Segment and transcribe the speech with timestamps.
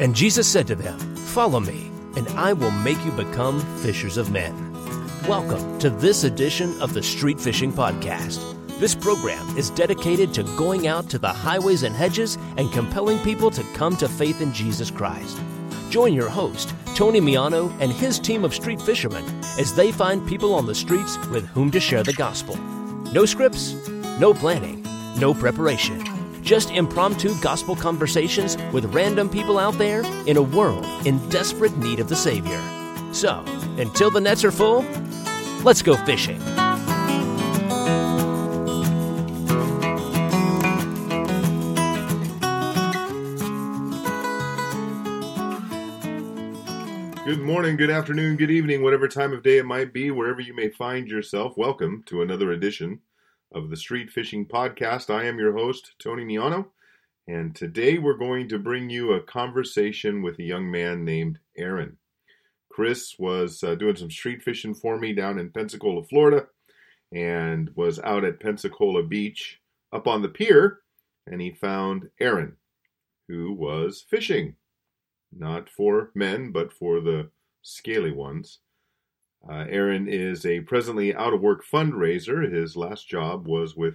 [0.00, 4.30] And Jesus said to them, Follow me, and I will make you become fishers of
[4.30, 4.72] men.
[5.28, 8.56] Welcome to this edition of the Street Fishing Podcast.
[8.80, 13.50] This program is dedicated to going out to the highways and hedges and compelling people
[13.50, 15.38] to come to faith in Jesus Christ.
[15.90, 19.24] Join your host, Tony Miano, and his team of street fishermen
[19.58, 22.56] as they find people on the streets with whom to share the gospel.
[23.12, 23.74] No scripts,
[24.18, 24.82] no planning,
[25.18, 26.19] no preparation.
[26.42, 32.00] Just impromptu gospel conversations with random people out there in a world in desperate need
[32.00, 32.60] of the Savior.
[33.12, 33.44] So,
[33.78, 34.84] until the nets are full,
[35.64, 36.40] let's go fishing.
[47.26, 50.54] Good morning, good afternoon, good evening, whatever time of day it might be, wherever you
[50.54, 51.56] may find yourself.
[51.56, 53.00] Welcome to another edition
[53.52, 55.12] of the Street Fishing Podcast.
[55.12, 56.66] I am your host, Tony Miano,
[57.26, 61.96] and today we're going to bring you a conversation with a young man named Aaron.
[62.70, 66.46] Chris was uh, doing some street fishing for me down in Pensacola, Florida,
[67.12, 69.60] and was out at Pensacola Beach
[69.92, 70.78] up on the pier,
[71.26, 72.56] and he found Aaron,
[73.28, 74.54] who was fishing
[75.32, 77.30] not for men, but for the
[77.62, 78.58] scaly ones.
[79.48, 82.52] Uh, Aaron is a presently out of work fundraiser.
[82.52, 83.94] His last job was with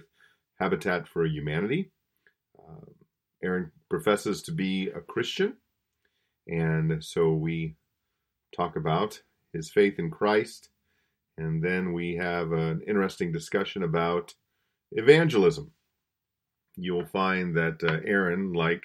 [0.58, 1.92] Habitat for Humanity.
[2.58, 2.86] Uh,
[3.42, 5.56] Aaron professes to be a Christian,
[6.48, 7.76] and so we
[8.54, 9.20] talk about
[9.52, 10.70] his faith in Christ,
[11.38, 14.34] and then we have an interesting discussion about
[14.92, 15.70] evangelism.
[16.76, 18.82] You'll find that uh, Aaron, like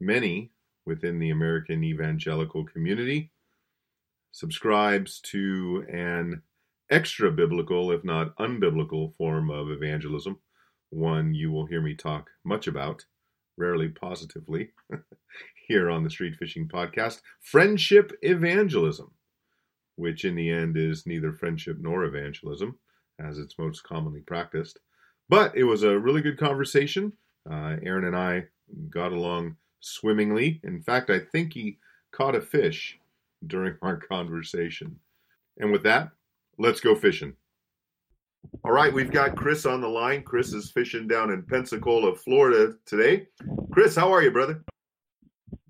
[0.00, 0.50] many
[0.84, 3.30] within the American evangelical community,
[4.36, 6.42] subscribes to an
[6.90, 10.38] extra biblical, if not unbiblical, form of evangelism,
[10.90, 13.06] one you will hear me talk much about,
[13.56, 14.72] rarely positively,
[15.68, 19.10] here on the Street Fishing Podcast friendship evangelism,
[19.94, 22.78] which in the end is neither friendship nor evangelism,
[23.18, 24.78] as it's most commonly practiced.
[25.30, 27.14] But it was a really good conversation.
[27.50, 28.44] Uh, Aaron and I
[28.90, 30.60] got along swimmingly.
[30.62, 31.78] In fact, I think he
[32.12, 32.98] caught a fish
[33.46, 34.96] during our conversation.
[35.58, 36.10] And with that,
[36.58, 37.34] let's go fishing.
[38.64, 40.22] All right, we've got Chris on the line.
[40.22, 43.26] Chris is fishing down in Pensacola, Florida today.
[43.72, 44.62] Chris, how are you, brother?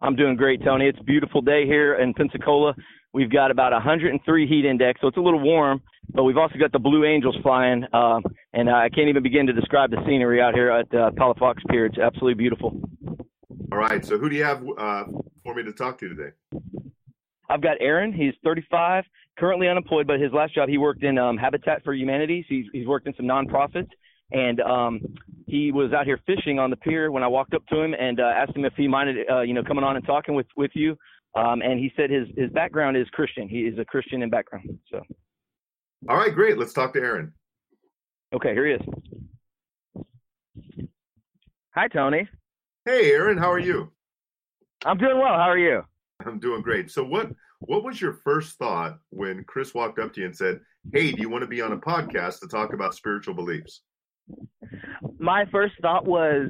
[0.02, 0.86] I'm doing great, Tony.
[0.86, 2.74] It's a beautiful day here in Pensacola.
[3.14, 6.70] We've got about 103 heat index, so it's a little warm, but we've also got
[6.72, 8.20] the Blue Angels flying, uh,
[8.52, 11.86] and I can't even begin to describe the scenery out here at uh, Palafox Pier.
[11.86, 12.78] It's absolutely beautiful.
[13.72, 14.04] All right.
[14.04, 15.04] So who do you have uh,
[15.42, 16.30] for me to talk to today?
[17.48, 18.12] I've got Aaron.
[18.12, 19.04] He's 35,
[19.38, 22.44] currently unemployed, but his last job he worked in um, Habitat for Humanity.
[22.48, 23.90] So he's, he's worked in some nonprofits,
[24.32, 25.00] and um,
[25.46, 28.20] he was out here fishing on the pier when I walked up to him and
[28.20, 30.72] uh, asked him if he minded, uh, you know, coming on and talking with with
[30.74, 30.96] you.
[31.34, 33.48] Um, and he said his his background is Christian.
[33.48, 34.78] He is a Christian in background.
[34.90, 35.02] So.
[36.08, 36.58] All right, great.
[36.58, 37.32] Let's talk to Aaron.
[38.34, 40.04] Okay, here he is.
[41.74, 42.28] Hi, Tony.
[42.84, 43.92] Hey, Aaron, how are you?
[44.84, 45.34] I'm doing well.
[45.34, 45.82] How are you?
[46.24, 46.90] I'm doing great.
[46.90, 50.60] So, what what was your first thought when Chris walked up to you and said,
[50.92, 53.82] "Hey, do you want to be on a podcast to talk about spiritual beliefs?"
[55.18, 56.48] My first thought was,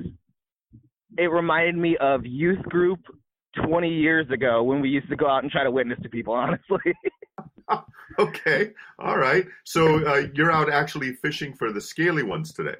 [1.18, 3.00] it reminded me of youth group
[3.64, 6.34] 20 years ago when we used to go out and try to witness to people.
[6.34, 6.94] Honestly.
[8.18, 8.72] okay.
[8.98, 9.46] All right.
[9.64, 12.76] So uh, you're out actually fishing for the scaly ones today.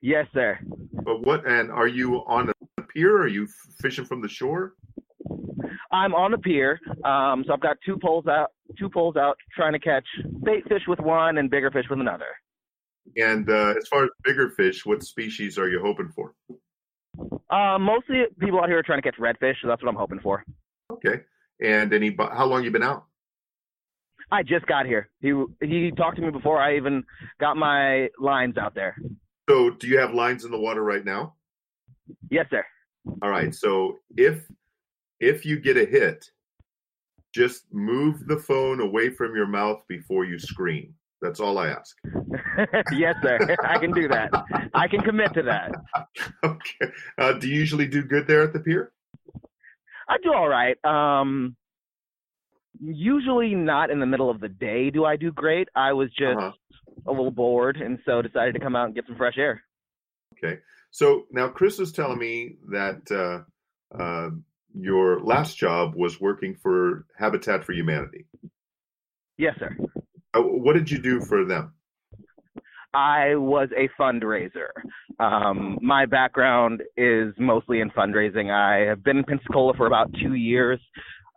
[0.00, 0.58] Yes, sir.
[0.92, 1.46] But what?
[1.46, 3.16] And are you on a pier?
[3.16, 3.46] Or are you
[3.80, 4.74] fishing from the shore?
[5.92, 6.80] I'm on the pier.
[7.04, 8.48] Um, so I've got two poles out,
[8.78, 10.06] two poles out, trying to catch
[10.42, 12.26] bait fish with one and bigger fish with another.
[13.16, 16.34] And uh, as far as bigger fish, what species are you hoping for?
[17.50, 20.20] Uh, mostly people out here are trying to catch redfish, so that's what I'm hoping
[20.20, 20.44] for.
[20.90, 21.20] Okay.
[21.62, 22.16] And any?
[22.18, 23.04] How long you been out?
[24.30, 25.10] I just got here.
[25.20, 27.04] He he talked to me before I even
[27.38, 28.96] got my lines out there.
[29.48, 31.34] So, do you have lines in the water right now?
[32.30, 32.64] Yes, sir.
[33.20, 33.54] All right.
[33.54, 34.46] So, if
[35.22, 36.30] if you get a hit,
[37.34, 40.94] just move the phone away from your mouth before you scream.
[41.22, 41.96] That's all I ask.
[42.92, 43.56] yes, sir.
[43.64, 44.30] I can do that.
[44.74, 45.72] I can commit to that.
[46.44, 46.92] okay.
[47.16, 48.92] Uh, do you usually do good there at the pier?
[50.08, 50.76] I do all right.
[50.84, 51.56] Um,
[52.80, 55.68] usually not in the middle of the day do I do great.
[55.76, 56.52] I was just uh-huh
[57.06, 59.62] a little bored, and so decided to come out and get some fresh air.
[60.36, 60.60] Okay.
[60.90, 64.30] So now Chris was telling me that uh, uh,
[64.74, 68.26] your last job was working for Habitat for Humanity.
[69.38, 69.76] Yes, sir.
[70.34, 71.72] Uh, what did you do for them?
[72.94, 74.68] I was a fundraiser.
[75.18, 78.50] Um, my background is mostly in fundraising.
[78.50, 80.78] I have been in Pensacola for about two years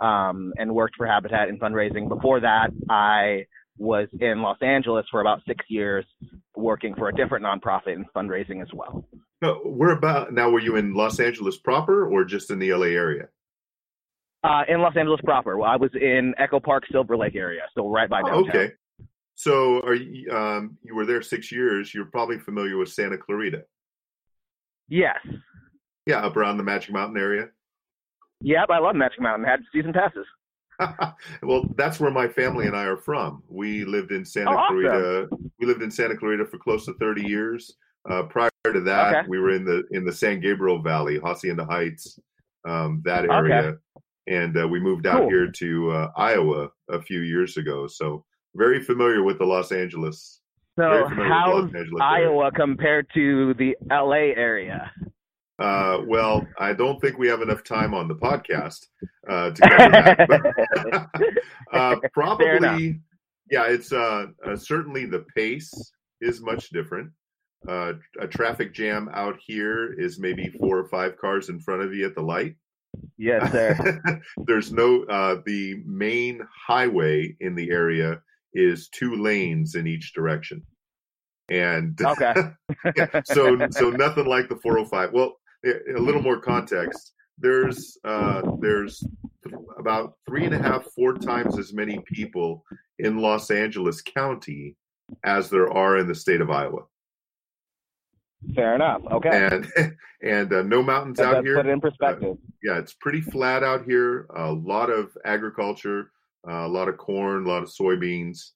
[0.01, 2.09] um, and worked for Habitat in fundraising.
[2.09, 3.45] Before that, I
[3.77, 6.05] was in Los Angeles for about six years,
[6.55, 9.07] working for a different nonprofit in fundraising as well.
[9.41, 10.49] No, where about now?
[10.49, 13.27] Were you in Los Angeles proper, or just in the LA area?
[14.43, 15.57] Uh, in Los Angeles proper.
[15.57, 18.43] Well, I was in Echo Park, Silver Lake area, so right by downtown.
[18.45, 18.73] Oh, okay.
[19.35, 20.31] So, are you?
[20.31, 21.93] Um, you were there six years.
[21.93, 23.63] You're probably familiar with Santa Clarita.
[24.87, 25.17] Yes.
[26.05, 27.47] Yeah, up around the Magic Mountain area.
[28.41, 29.45] Yep, I love Magic Mountain.
[29.45, 30.25] Had season passes.
[31.41, 33.43] well, that's where my family and I are from.
[33.49, 34.81] We lived in Santa Oh, awesome.
[34.81, 35.27] Clarita.
[35.59, 37.75] We lived in Santa Clarita for close to 30 years.
[38.09, 39.27] Uh, prior to that, Okay.
[39.27, 42.19] we were in the in the San Gabriel Valley, Hacienda Heights,
[42.67, 43.77] um, that area,
[44.27, 45.29] and uh, we moved out Cool.
[45.29, 47.87] here to uh, Iowa a few years ago.
[47.87, 48.23] So
[48.55, 50.41] very familiar with the Los Angeles.
[50.77, 52.27] So Very familiar with the how's Los Angeles area.
[52.29, 54.91] Iowa compared to the LA area?
[55.57, 58.85] Uh, well, I don't think we have enough time on the podcast
[59.29, 60.27] uh, to cover that.
[60.27, 61.31] but-
[61.73, 62.99] uh, probably,
[63.49, 63.67] yeah.
[63.67, 65.71] It's uh, uh, certainly the pace
[66.19, 67.09] is much different.
[67.67, 71.93] Uh, a traffic jam out here is maybe four or five cars in front of
[71.93, 72.55] you at the light.
[73.17, 74.21] yes, sir.
[74.45, 78.21] There's no uh, the main highway in the area
[78.53, 80.61] is two lanes in each direction,
[81.49, 82.33] and Okay.
[82.95, 85.11] yeah, so so nothing like the 405.
[85.11, 85.35] Well,
[85.65, 87.13] a a little more context.
[87.37, 89.03] There's uh, there's
[89.77, 92.63] about three and a half, four times as many people
[92.99, 94.75] in Los Angeles County
[95.23, 96.83] as there are in the state of Iowa,
[98.53, 99.01] Fair enough.
[99.11, 99.29] Okay.
[99.29, 99.67] and
[100.21, 101.55] and uh, no mountains That out here.
[101.55, 102.37] put it in perspective.
[102.63, 104.27] yeah, it's pretty flat out here.
[104.35, 106.11] A lot of agriculture,
[106.47, 108.51] uh, a lot of corn, a lot of soybeans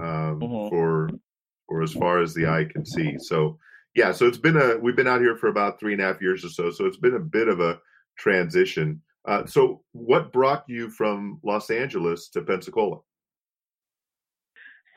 [0.00, 0.68] um, Mhm.
[0.70, 1.10] for
[1.68, 3.16] for as far as the eye can see.
[3.18, 3.58] So
[3.94, 6.20] yeah, so it's been a we've been out here for about three and a half
[6.20, 6.70] years or so.
[6.70, 7.78] So it's been a bit of a
[8.18, 9.00] transition.
[9.26, 12.98] Uh, so what brought you from Los Angeles to Pensacola?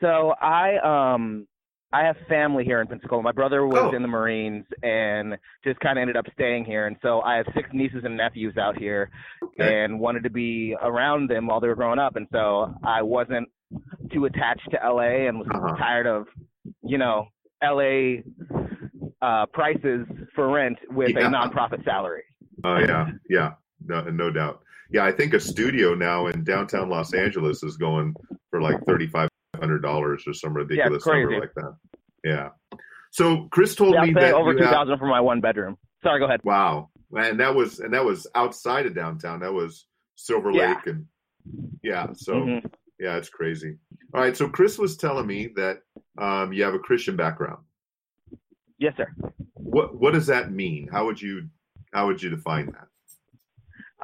[0.00, 0.76] So I
[1.14, 1.46] um
[1.92, 3.22] I have family here in Pensacola.
[3.22, 3.96] My brother was Oh.
[3.96, 6.86] in the Marines and just kind of ended up staying here.
[6.86, 9.10] And so I have six nieces and nephews out here
[9.42, 9.84] Okay.
[9.84, 12.16] and wanted to be around them while they were growing up.
[12.16, 13.48] And so I wasn't
[14.12, 15.76] too attached to LA and was Uh-huh.
[15.76, 16.26] tired of,
[16.82, 17.28] you know,
[17.62, 18.22] LA
[19.22, 21.28] uh, prices for rent with Yeah.
[21.28, 22.22] a nonprofit salary.
[22.64, 23.54] Oh yeah, yeah,
[23.84, 24.60] no, no doubt.
[24.90, 28.14] Yeah, I think a studio now in downtown Los Angeles is going
[28.50, 31.76] for like thirty five hundred dollars or some ridiculous number like that.
[32.24, 32.48] Yeah.
[33.12, 35.76] So Chris told Yeah, me that over two thousand have, for my one bedroom.
[36.02, 36.40] Sorry, go ahead.
[36.44, 39.40] wow, and that was and that was outside of downtown.
[39.40, 39.86] That was
[40.16, 40.68] Silver Yeah.
[40.74, 41.06] Lake and
[41.82, 42.08] yeah.
[42.14, 42.70] So Mhm.
[42.98, 43.76] yeah, it's crazy.
[44.14, 45.82] All right, so Chris was telling me that
[46.18, 47.62] um, you have a Christian background.
[48.78, 49.06] Yes, sir.
[49.54, 50.88] What what does that mean?
[50.90, 51.48] How would you
[51.92, 52.88] how would you define that?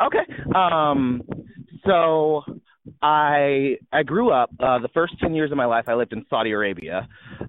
[0.07, 0.27] Okay.
[0.55, 1.23] Um,
[1.87, 2.43] so
[3.01, 5.85] I I grew up uh, the first ten years of my life.
[5.89, 7.09] I lived in Saudi Arabia,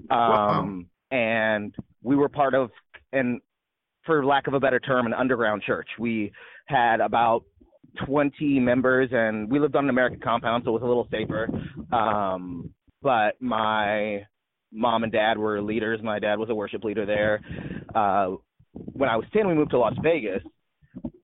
[0.10, 2.70] um, and we were part of,
[3.12, 3.42] and
[4.06, 5.88] for lack of a better term, an underground church.
[6.00, 6.32] We
[6.68, 7.44] had about
[8.06, 11.48] 20 members, and we lived on an American compound, so it was a little safer.
[11.92, 14.26] Um, but my
[14.72, 16.00] mom and dad were leaders.
[16.04, 17.42] My dad was a worship leader there.
[17.94, 18.36] Uh,
[18.74, 20.42] when I was 10, we moved to Las Vegas,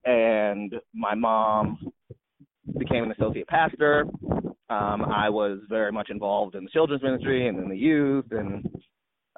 [0.06, 1.92] and my mom
[2.78, 4.06] became an associate pastor.
[4.70, 8.66] Um, I was very much involved in the children's ministry and in the youth, and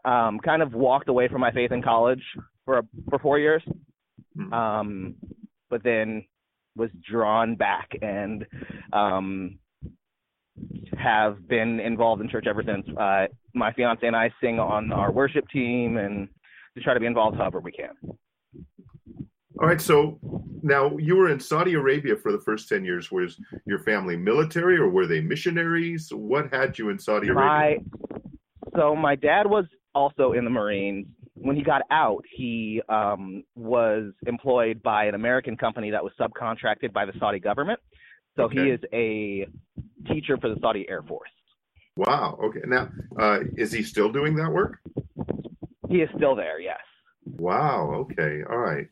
[0.04, 2.24] um, kind of walked away from my faith in college
[2.66, 3.64] for for four years.
[4.38, 4.54] Mhm.
[4.54, 5.16] Um,
[5.70, 6.26] but then
[6.76, 8.46] was drawn back and
[8.94, 9.60] um,
[10.98, 12.86] have been involved in church ever since.
[12.98, 16.30] Uh, my fiance and I sing on our worship team and
[16.76, 17.96] just try to be involved however we can.
[19.62, 20.18] All right, so
[20.64, 23.12] now you were in Saudi Arabia for the first 10 years.
[23.12, 26.10] Was your family military or were they missionaries?
[26.12, 27.78] What had you in Saudi Arabia?
[27.78, 27.78] My
[28.76, 31.06] so my dad was also in the Marines.
[31.36, 36.92] When he got out, he um, was employed by an American company that was subcontracted
[36.92, 37.80] by the Saudi government.
[38.38, 39.46] So he is a
[40.08, 41.30] teacher for the Saudi Air Force.
[41.96, 42.40] Wow.
[42.46, 42.62] Okay.
[42.66, 42.90] Now,
[43.20, 44.80] uh, is he still doing that work?
[45.88, 46.80] He is still there, yes.
[47.26, 48.08] Wow.
[48.10, 48.42] Okay.
[48.50, 48.88] All right.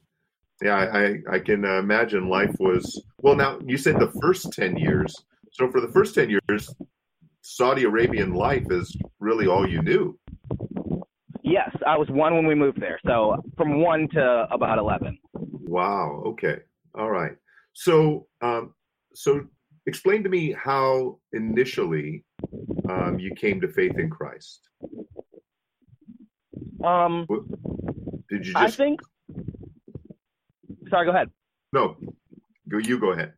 [0.61, 3.35] Yeah, I, I, can uh, imagine life was well.
[3.35, 5.15] Now you said the first ten years.
[5.53, 6.73] So for the first ten years,
[7.41, 10.19] Saudi Arabian life is really all you knew.
[11.43, 12.99] Yes, I was one when we moved there.
[13.05, 15.17] So from one to about 11.
[15.33, 16.23] Wow.
[16.27, 16.57] Okay.
[16.97, 17.31] All right.
[17.73, 18.73] So, um,
[19.15, 19.41] so
[19.87, 22.23] explain to me how initially
[22.87, 24.59] um, you came to faith in Christ.
[26.83, 27.25] Um,
[28.29, 28.99] Did you just I think.
[30.89, 31.29] Sorry, go ahead.
[31.73, 31.97] no?
[32.67, 33.33] Go you go ahead.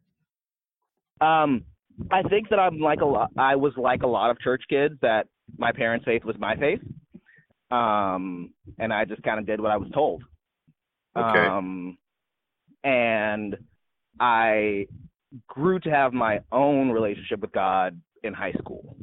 [1.22, 1.65] Um,
[2.12, 3.31] I think that I'm like a lot.
[3.38, 5.27] I was like a lot of church kids that
[5.58, 6.79] my parents' faith was my faith,
[7.70, 10.24] um, and I just kind of did what I was told.
[11.15, 11.46] Okay.
[11.46, 11.98] Um,
[12.84, 13.58] and
[14.20, 14.88] I
[15.48, 18.96] grew to have my own relationship with God in high school.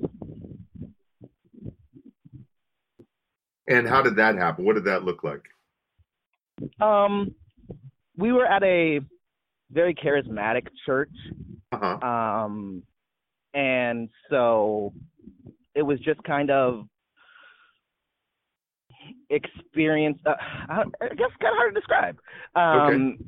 [3.69, 4.65] And how did that happen?
[4.65, 5.43] What did that look like?
[6.81, 7.35] Um,
[8.19, 9.01] we were at a
[9.71, 11.13] very charismatic church,
[11.73, 12.07] Uh-huh.
[12.07, 12.83] um,
[13.55, 14.93] and so
[15.75, 16.87] it was just kind of
[19.31, 20.19] experience.
[20.27, 20.35] Uh,
[20.69, 22.19] I I guess kind of hard to describe.
[22.55, 23.19] Um,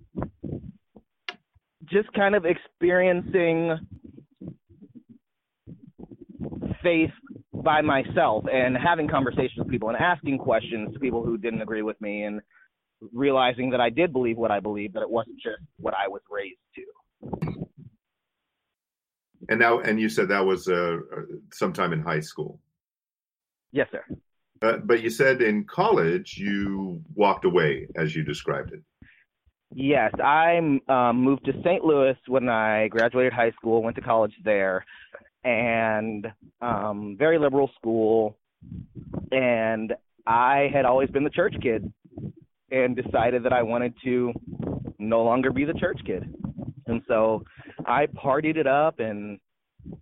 [1.86, 3.76] Just kind of experiencing
[6.82, 7.10] faith
[7.52, 11.82] by myself and having conversations with people and asking questions to people who didn't agree
[11.82, 12.40] with me and
[13.12, 16.22] realizing that I did believe what I believed, that it wasn't just what I was
[16.30, 17.66] raised to.
[19.48, 20.98] And now, and you said that was uh,
[21.52, 22.60] sometime in high school.
[23.72, 24.04] Yes, sir.
[24.62, 28.82] Uh, but you said in college you walked away, as you described it.
[29.72, 31.84] Yes, I um, moved to St.
[31.84, 34.84] Louis when I graduated high school, went to college there,
[35.44, 36.26] and
[36.60, 38.36] um, very liberal school.
[39.30, 39.94] And
[40.26, 41.90] I had always been the church kid
[42.70, 44.32] and decided that I wanted to
[44.98, 46.34] no longer be the church kid.
[46.86, 47.44] And so
[47.86, 49.38] I partied it up and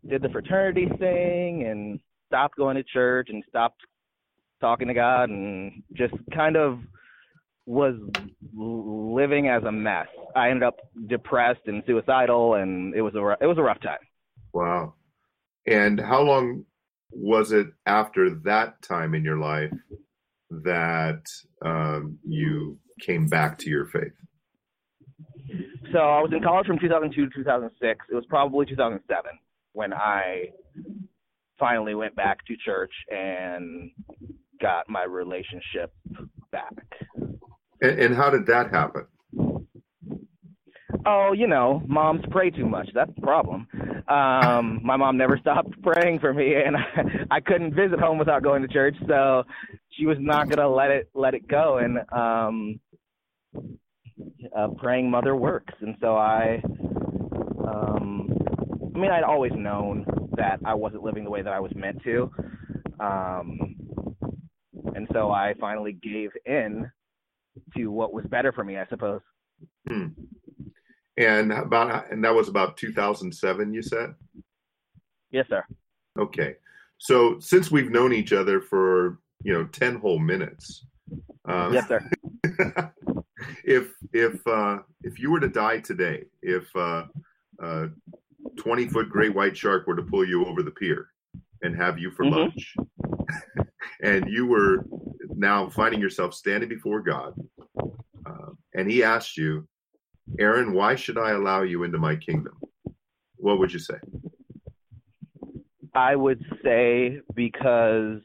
[0.09, 3.81] did the fraternity thing and stopped going to church and stopped
[4.61, 6.81] talking to God and just kind of
[7.67, 7.95] was
[8.57, 10.07] living as a mess.
[10.35, 13.99] I ended up depressed and suicidal, and it was a it was a rough time.
[14.53, 14.95] Wow.
[15.67, 16.65] And how long
[17.11, 19.73] was it after that time in your life
[20.51, 21.23] that
[21.65, 24.13] um, you came back to your faith?
[25.93, 28.07] So I was in college from 2002 to 2006.
[28.11, 29.31] It was probably 2007
[29.73, 30.47] when I
[31.59, 33.91] finally went back to church and
[34.61, 35.93] got my relationship
[36.53, 36.75] back.
[37.81, 39.07] And, and how did that happen?
[41.07, 42.89] Oh, you know, moms pray too much.
[42.95, 43.67] That's the problem.
[44.09, 46.83] Um, my mom never stopped praying for me, and I,
[47.37, 48.97] I couldn't visit home without going to church.
[49.07, 49.45] So
[49.99, 51.79] she was not gonna let it let it go.
[51.79, 52.81] And um,
[54.55, 56.63] a praying mother works, and so I,
[57.67, 58.29] um,
[58.95, 62.03] I mean, I'd always known that I wasn't living the way that I was meant
[62.05, 62.31] to,
[63.01, 63.77] um,
[64.95, 66.91] and so I finally gave in
[67.77, 69.21] to what was better for me, I suppose.
[69.89, 70.09] Hmm.
[71.17, 74.15] And about and that was about 2007, you said.
[75.33, 75.65] Yes, sir.
[76.19, 76.55] Okay.
[76.99, 80.87] So since we've known each other for you know 10 whole minutes,
[81.45, 82.11] um, Yes, sir.
[83.65, 87.05] if if uh, if you were to die today, if uh,
[87.61, 87.89] a
[88.57, 91.09] 20 foot great white shark were to pull you over the pier
[91.63, 92.37] and have you for Mhm.
[92.37, 92.75] lunch,
[94.03, 94.85] and you were
[95.37, 97.35] now finding yourself standing before God,
[98.27, 99.69] uh, and He asked you,
[100.39, 102.55] Aaron, why should I allow you into my kingdom?
[103.37, 103.99] What would you say?
[105.95, 108.21] I would say because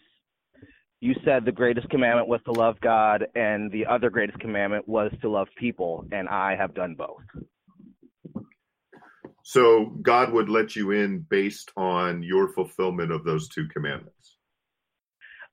[1.04, 5.12] you said the greatest commandment was to love God, and the other greatest commandment was
[5.22, 7.24] to love people, and I have done both.
[9.44, 14.38] So God would let you in based on your fulfillment of those two commandments.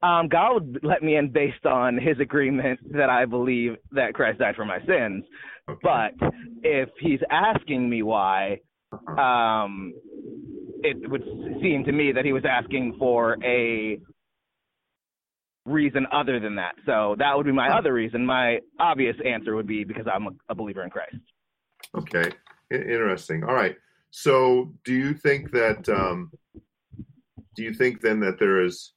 [0.02, 4.38] Um, God would let me in based on His agreement that I believe that Christ
[4.38, 5.24] died for my sins.
[5.68, 5.80] Okay.
[5.82, 6.12] But
[6.62, 8.60] if He's asking me why,
[8.92, 9.20] Uh-huh.
[9.20, 9.94] um,
[10.82, 11.24] it would
[11.60, 14.00] seem to me that He was asking for a
[15.66, 16.74] reason other than that.
[16.86, 18.24] So that would be my other reason.
[18.24, 21.16] My obvious answer would be because I'm a, a believer in Christ.
[21.96, 22.30] Okay,
[22.70, 23.44] interesting.
[23.44, 23.76] All right.
[24.10, 26.32] So, do you think that um,
[27.54, 28.92] do you think then that there is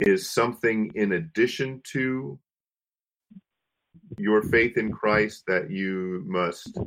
[0.00, 2.38] is something in addition to
[4.18, 6.78] your faith in Christ that you must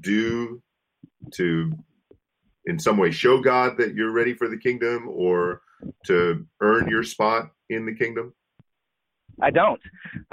[0.00, 0.62] do
[1.34, 1.72] to
[2.68, 5.62] in some way show God that you're ready for the kingdom or
[6.04, 8.34] to earn your spot in the kingdom?
[9.40, 9.80] I don't.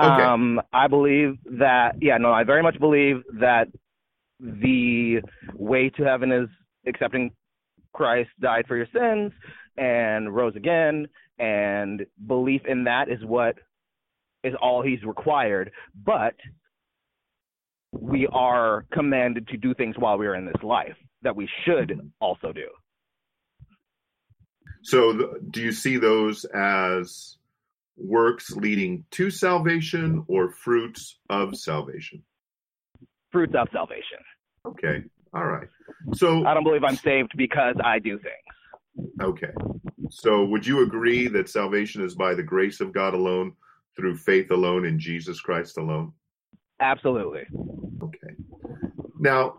[0.02, 0.24] Okay.
[0.24, 3.68] Um, I believe that, yeah, no, I very much believe that
[4.40, 5.22] the
[5.54, 6.50] way to heaven is
[6.86, 7.32] accepting
[7.94, 9.32] Christ died for your sins
[9.78, 11.08] and rose again,
[11.40, 13.56] and belief in that is what
[14.44, 15.72] is all he's required.
[16.04, 16.36] But
[17.92, 20.96] we are commanded to do things while we are in this life
[21.26, 22.08] that we should mm-hmm.
[22.22, 22.68] also do.
[24.84, 27.38] So, do you see those as
[27.98, 32.24] works leading to salvation or fruits of salvation?
[33.32, 34.20] Fruits of salvation.
[34.66, 35.04] Okay.
[35.34, 35.68] All right.
[36.14, 39.12] So I don't believe I'm saved because I do things.
[39.22, 39.52] Okay.
[40.10, 43.54] So would you agree that salvation is by the grace of God alone,
[43.98, 46.14] through faith alone, in Jesus Christ alone?
[46.80, 47.44] Absolutely.
[48.04, 48.36] Okay.
[49.20, 49.56] Now,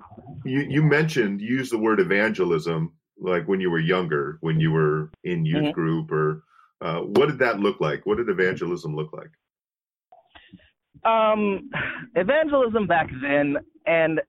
[0.49, 4.71] you, you mentioned, you used the word evangelism like when you were younger, when you
[4.71, 5.71] were in youth mm-hmm.
[5.73, 6.45] group, or
[6.81, 8.05] uh, what did that look like?
[8.05, 9.31] What did evangelism look like?
[11.05, 11.71] Um,
[12.15, 14.21] evangelism back then, and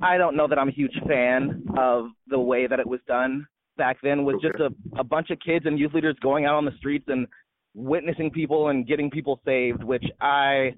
[0.00, 3.46] I don't know that I'm a huge fan of the way that it was done
[3.76, 4.48] back then, was okay.
[4.48, 7.26] just a, a bunch of kids and youth leaders going out on the streets and
[7.74, 10.74] witnessing people and getting people saved, which I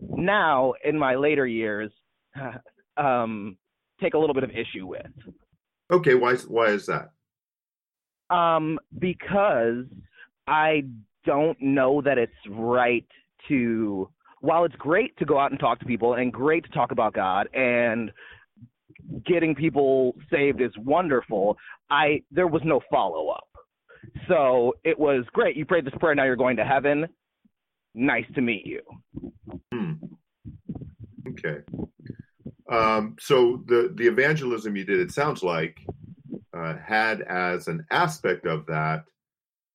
[0.00, 1.90] now in my later years
[2.96, 3.58] um,
[4.02, 5.06] take a little bit of issue with.
[5.90, 7.10] Okay, why why is that?
[8.34, 9.84] Um, because
[10.46, 10.84] I
[11.24, 13.06] don't know that it's right
[13.48, 14.08] to
[14.40, 17.14] while it's great to go out and talk to people and great to talk about
[17.14, 18.10] God and
[19.24, 21.56] getting people saved is wonderful,
[21.90, 23.48] I there was no follow up.
[24.28, 25.56] So it was great.
[25.56, 27.06] You prayed this prayer, now you're going to heaven.
[27.94, 28.80] Nice to meet you.
[29.72, 29.92] Hmm.
[31.28, 31.60] Okay.
[32.72, 35.78] Um, so the the evangelism you did, it sounds like,
[36.56, 39.04] uh, had as an aspect of that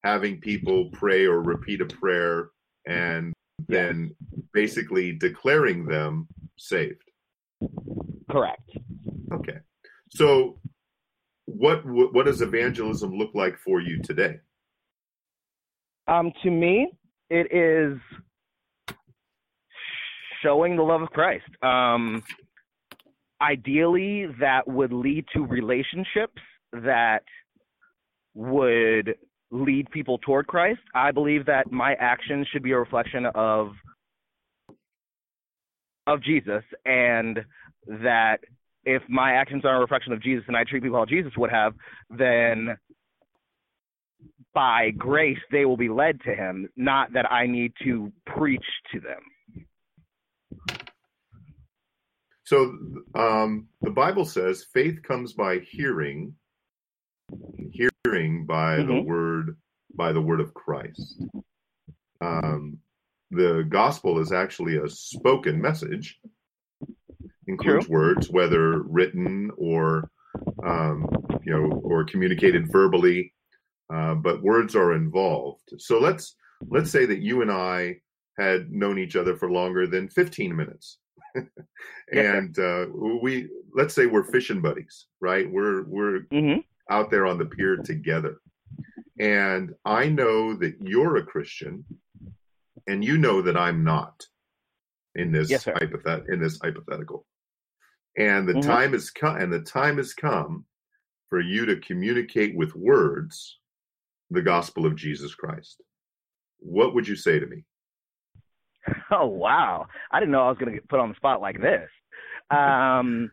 [0.04, 2.50] having people pray or repeat a prayer
[2.88, 3.34] and
[3.68, 4.16] then
[4.54, 6.27] basically declaring them
[6.58, 7.04] saved.
[8.32, 8.70] Correct.
[9.34, 9.60] Okay.
[10.10, 10.60] So
[11.46, 14.39] what what does evangelism look like for you today?
[16.08, 16.92] Um to me,
[17.30, 18.00] it is
[20.42, 21.50] showing the love of Christ.
[21.62, 22.24] Um
[23.41, 26.41] ideally that would lead to relationships
[26.74, 27.24] that
[28.34, 29.15] would
[29.51, 30.79] lead people toward Christ.
[30.94, 33.70] I believe that my actions should be a reflection of
[36.06, 37.39] of Jesus and
[37.88, 38.38] that
[38.86, 41.51] if my actions are a reflection of Jesus and I treat people how Jesus would
[41.51, 41.74] have,
[42.09, 42.77] then
[44.53, 49.01] by grace they will be led to him, not that I need to preach to
[49.01, 49.20] them.
[52.48, 52.77] So
[53.14, 56.33] um, the Bible says faith comes by hearing,
[57.74, 58.88] hearing by mm-hmm.
[58.88, 59.57] the word
[59.94, 61.25] by the word of Christ.
[62.22, 62.77] Um,
[63.31, 66.22] the gospel is actually a spoken message,
[67.48, 67.94] includes True.
[67.94, 70.10] words, whether written or
[70.66, 71.05] um,
[71.44, 73.33] you know or communicated verbally,
[73.94, 75.74] uh, but words are involved.
[75.79, 76.38] So let's
[76.70, 77.98] let's say that you and I
[78.40, 81.00] had known each other for longer than 15 minutes
[82.11, 82.85] and uh,
[83.21, 85.50] we let's say we're fishing buddies, right?
[85.50, 86.59] We're we're mm-hmm.
[86.89, 88.37] out there on the pier together,
[89.19, 91.85] and I know that you're a Christian,
[92.87, 94.25] and you know that I'm not
[95.15, 97.25] in this yes, hypothet- in this hypothetical,
[98.17, 98.69] and the mm-hmm.
[98.69, 100.65] time has come, and the time has come
[101.29, 103.59] for you to communicate with words
[104.31, 105.81] the gospel of Jesus Christ.
[106.59, 107.63] What would you say to me?
[109.11, 109.87] Oh wow!
[110.11, 111.89] I didn't know I was going to get put on the spot like this.
[112.50, 113.31] Um,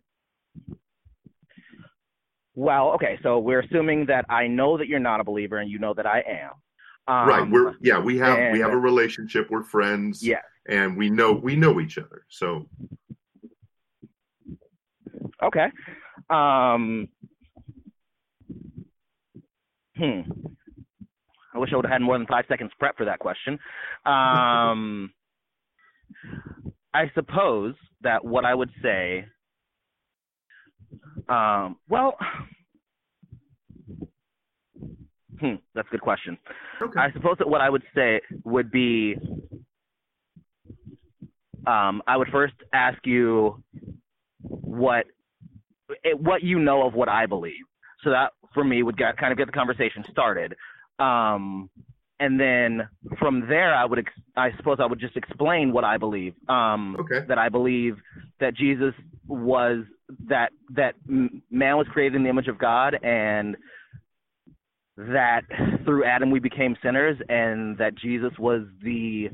[2.54, 5.80] well, okay, so we're assuming that I know that you're not a believer, and you
[5.80, 6.50] know that I am.
[7.06, 7.50] Um, right.
[7.50, 7.98] We're yeah.
[7.98, 9.48] We have and, we have a relationship.
[9.50, 10.22] We're friends.
[10.22, 10.40] Yeah.
[10.68, 12.24] And we know we know each other.
[12.28, 12.66] So.
[15.42, 15.66] Okay.
[16.30, 17.08] Um.
[19.96, 20.20] Hmm.
[21.54, 23.58] I wish I would have had more than five seconds prep for that question.
[24.06, 25.12] Um.
[26.92, 29.26] I suppose that what I would say,
[31.28, 32.16] um, well,
[35.40, 36.38] hmm, that's a good question.
[36.80, 37.00] Okay.
[37.00, 39.16] I suppose that what I would say would be,
[41.66, 43.62] um, I would first ask you
[44.46, 45.06] what
[46.16, 47.64] what you know of what I believe.
[48.02, 50.54] So that for me would get, kind of get the conversation started.
[50.98, 51.70] Um,
[52.20, 55.96] and then from there i would ex- i suppose i would just explain what i
[55.96, 57.26] believe um okay.
[57.26, 57.96] that i believe
[58.40, 58.94] that jesus
[59.26, 59.84] was
[60.28, 60.94] that that
[61.50, 63.56] man was created in the image of god and
[64.96, 65.42] that
[65.84, 69.28] through adam we became sinners and that jesus was the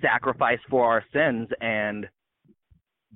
[0.00, 2.06] sacrifice for our sins and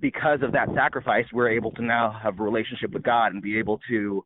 [0.01, 3.59] because of that sacrifice we're able to now have a relationship with god and be
[3.59, 4.25] able to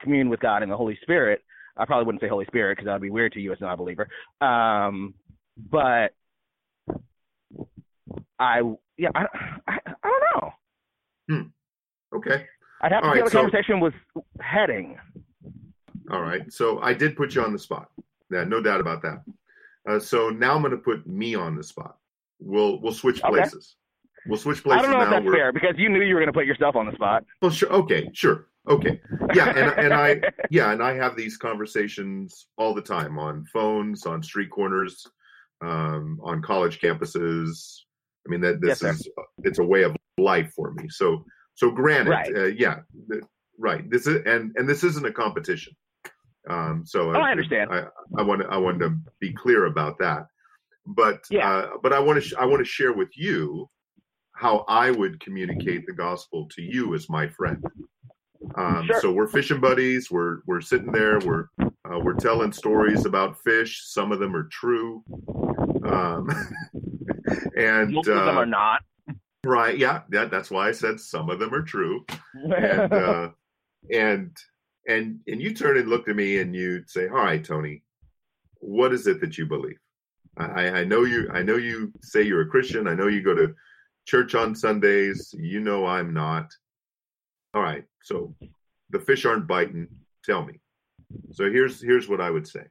[0.00, 1.42] commune with god and the holy spirit
[1.76, 3.64] I probably wouldn't say Holy Spirit because that would be weird to you as a
[3.64, 4.08] non-believer.
[4.40, 5.14] Um,
[5.70, 6.12] but
[8.38, 8.60] I,
[8.96, 9.26] yeah, I,
[9.66, 10.50] I, I don't know.
[11.28, 12.16] Hmm.
[12.16, 12.46] Okay.
[12.82, 13.92] I'd have to All see right, how the so, conversation was
[14.40, 14.96] heading.
[16.10, 16.50] All right.
[16.52, 17.88] So I did put you on the spot.
[18.30, 19.22] Yeah, no doubt about that.
[19.88, 21.96] Uh, so now I'm going to put me on the spot.
[22.38, 23.30] We'll we'll switch Okay.
[23.30, 23.76] places.
[24.26, 26.20] We'll switch places I don't know if that's We're- fair because you knew you were
[26.20, 27.24] going to put yourself on the spot.
[27.40, 27.72] Well, sure.
[27.72, 28.48] Okay, sure.
[28.68, 29.00] Okay.
[29.34, 34.06] Yeah, and and I yeah, and I have these conversations all the time on phones,
[34.06, 35.06] on street corners,
[35.62, 37.78] um, on college campuses.
[38.26, 39.08] I mean that this Yes, is
[39.44, 40.88] it's a way of life for me.
[40.88, 41.24] So
[41.54, 42.36] so granted, Right.
[42.36, 43.22] uh, yeah, th-
[43.58, 43.88] right.
[43.88, 45.74] This is and and this isn't a competition.
[46.48, 47.70] Um, so Oh, I understand.
[47.72, 47.84] I
[48.18, 50.26] I want to I wanted to be clear about that.
[50.86, 51.48] But Yeah.
[51.50, 53.68] uh, but I want to sh- I want to share with you
[54.34, 57.64] how I would communicate the gospel to you as my friend.
[58.54, 59.00] Um, Sure.
[59.00, 60.10] So we're fishing buddies.
[60.10, 61.18] We're we're sitting there.
[61.20, 63.82] We're uh, we're telling stories about fish.
[63.86, 65.02] Some of them are true,
[65.84, 66.28] um,
[67.56, 68.82] and Most of them uh, are not.
[69.44, 69.76] right.
[69.76, 72.04] Yeah, that, that's why I said some of them are true.
[72.34, 73.28] And uh,
[73.92, 74.36] and
[74.88, 77.82] and and you turn and look at me and you say, "All right, Tony,
[78.60, 79.78] what is it that you believe?"
[80.38, 81.30] I, I know you.
[81.32, 82.86] I know you say you're a Christian.
[82.86, 83.54] I know you go to
[84.06, 85.34] church on Sundays.
[85.38, 86.50] You know I'm not.
[87.54, 87.84] All right.
[88.06, 88.36] So
[88.90, 89.88] the fish aren't biting.
[90.24, 90.60] Tell me.
[91.32, 92.64] So here's here's what I would say.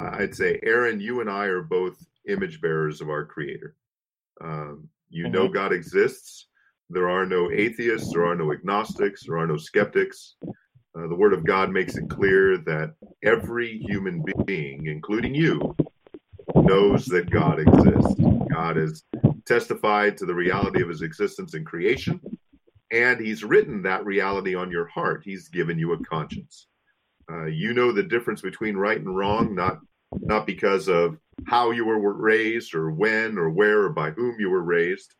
[0.00, 1.96] I'd say, Aaron, you and I are both
[2.28, 3.74] image bearers of our Creator.
[4.42, 6.48] Um, you know God exists.
[6.90, 8.12] There are no atheists.
[8.12, 9.22] There are no agnostics.
[9.24, 10.36] There are no skeptics.
[10.44, 12.92] Uh, the Word of God makes it clear that
[13.24, 15.74] every human being, including you,
[16.54, 18.20] knows that God exists.
[18.52, 19.04] God has
[19.46, 22.20] testified to the reality of his existence in creation,
[22.90, 25.22] and he's written that reality on your heart.
[25.24, 26.66] He's given you a conscience.
[27.30, 29.80] Uh, you know the difference between right and wrong, not
[30.20, 34.48] not because of how you were raised or when or where or by whom you
[34.48, 35.14] were raised.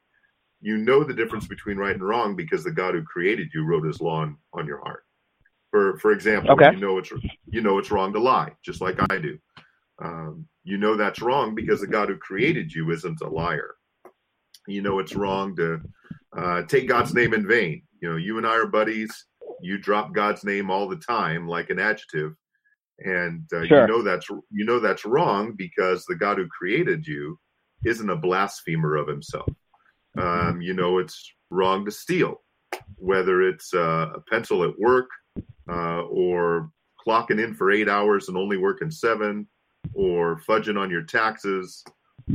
[0.60, 3.84] You know the difference between right and wrong because the God who created you wrote
[3.86, 5.04] his law on, on your heart.
[5.70, 6.70] For for example, Okay.
[6.72, 7.12] you know it's
[7.50, 9.38] you know it's wrong to lie, just like I do.
[10.02, 13.74] Um, you know that's wrong because the God who created you isn't a liar.
[14.66, 15.80] You know it's wrong to
[16.38, 17.82] uh, take God's name in vain.
[18.00, 19.10] You know, you and I are buddies.
[19.60, 22.32] You drop God's name all the time, like an adjective,
[23.00, 23.80] and uh, Sure.
[23.82, 27.38] you know that's you know that's wrong because the God who created you
[27.84, 29.48] isn't a blasphemer of Himself.
[30.16, 32.42] Um, you know it's wrong to steal,
[32.96, 35.08] whether it's uh, a pencil at work
[35.68, 36.70] uh, or
[37.04, 39.48] clocking in for eight hours and only working seven,
[39.94, 41.82] or fudging on your taxes,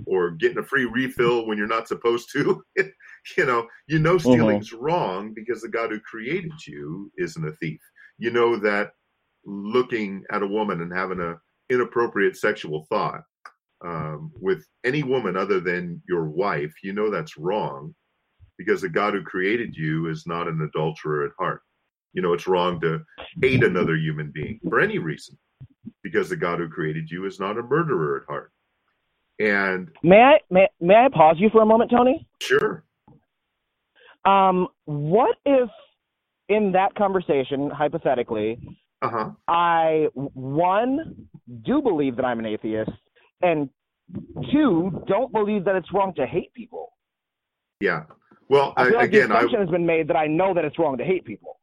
[0.06, 2.64] or getting a free refill when you're not supposed to.
[3.38, 7.80] you know, you know stealing's wrong because the God who created you isn't a thief.
[8.18, 8.92] You know that
[9.46, 11.36] looking at a woman and having a
[11.70, 13.22] inappropriate sexual thought
[13.86, 17.94] um, with any woman other than your wife, you know that's wrong
[18.58, 21.62] because the God who created you is not an adulterer at heart.
[22.14, 23.02] You know it's wrong to
[23.42, 25.38] hate another human being for any reason
[26.04, 28.52] because the God who created you is not a murderer at heart.
[29.40, 32.28] And May I may, may I pause you for a moment, Tony?
[32.42, 32.86] sure,
[34.26, 35.70] Um, what if
[36.50, 38.60] in that conversation, hypothetically,
[39.02, 41.28] uh huh, I one
[41.64, 42.92] do believe that I'm an atheist,
[43.42, 43.70] and
[44.52, 46.90] two don't believe that it's wrong to hate people.
[47.80, 48.04] yeah.
[48.50, 50.64] Well, I I, like again, the I assumption has been made that I know that
[50.66, 51.60] it's wrong to hate people.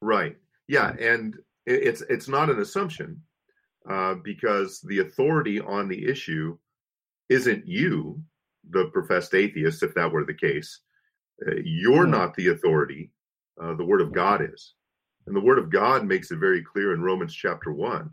[0.00, 0.36] Right.
[0.66, 1.34] Yeah, and
[1.66, 3.22] it- it's it's not an assumption
[3.88, 6.56] uh, because the authority on the issue
[7.28, 8.22] isn't you,
[8.70, 10.80] the professed atheist, if that were the case.
[11.46, 12.10] Uh, you're Hmm.
[12.12, 13.10] not the authority.
[13.60, 14.74] Uh, the Word of God is,
[15.26, 18.10] and the Word of God makes it very clear in Romans chapter one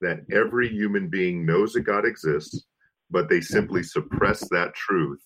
[0.00, 2.66] that every human being knows that God exists,
[3.10, 5.20] but they simply suppress that truth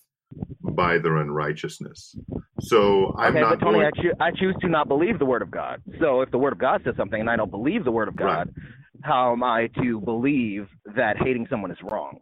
[0.61, 2.17] by their unrighteousness.
[2.59, 3.85] So I'm okay, not but Tony, going.
[3.87, 5.81] I, choo- I choose to not believe the word of God.
[5.99, 8.15] So if the word of God says something and I don't believe the word of
[8.17, 8.53] God,
[9.01, 12.17] how am I to believe that hating someone is wrong?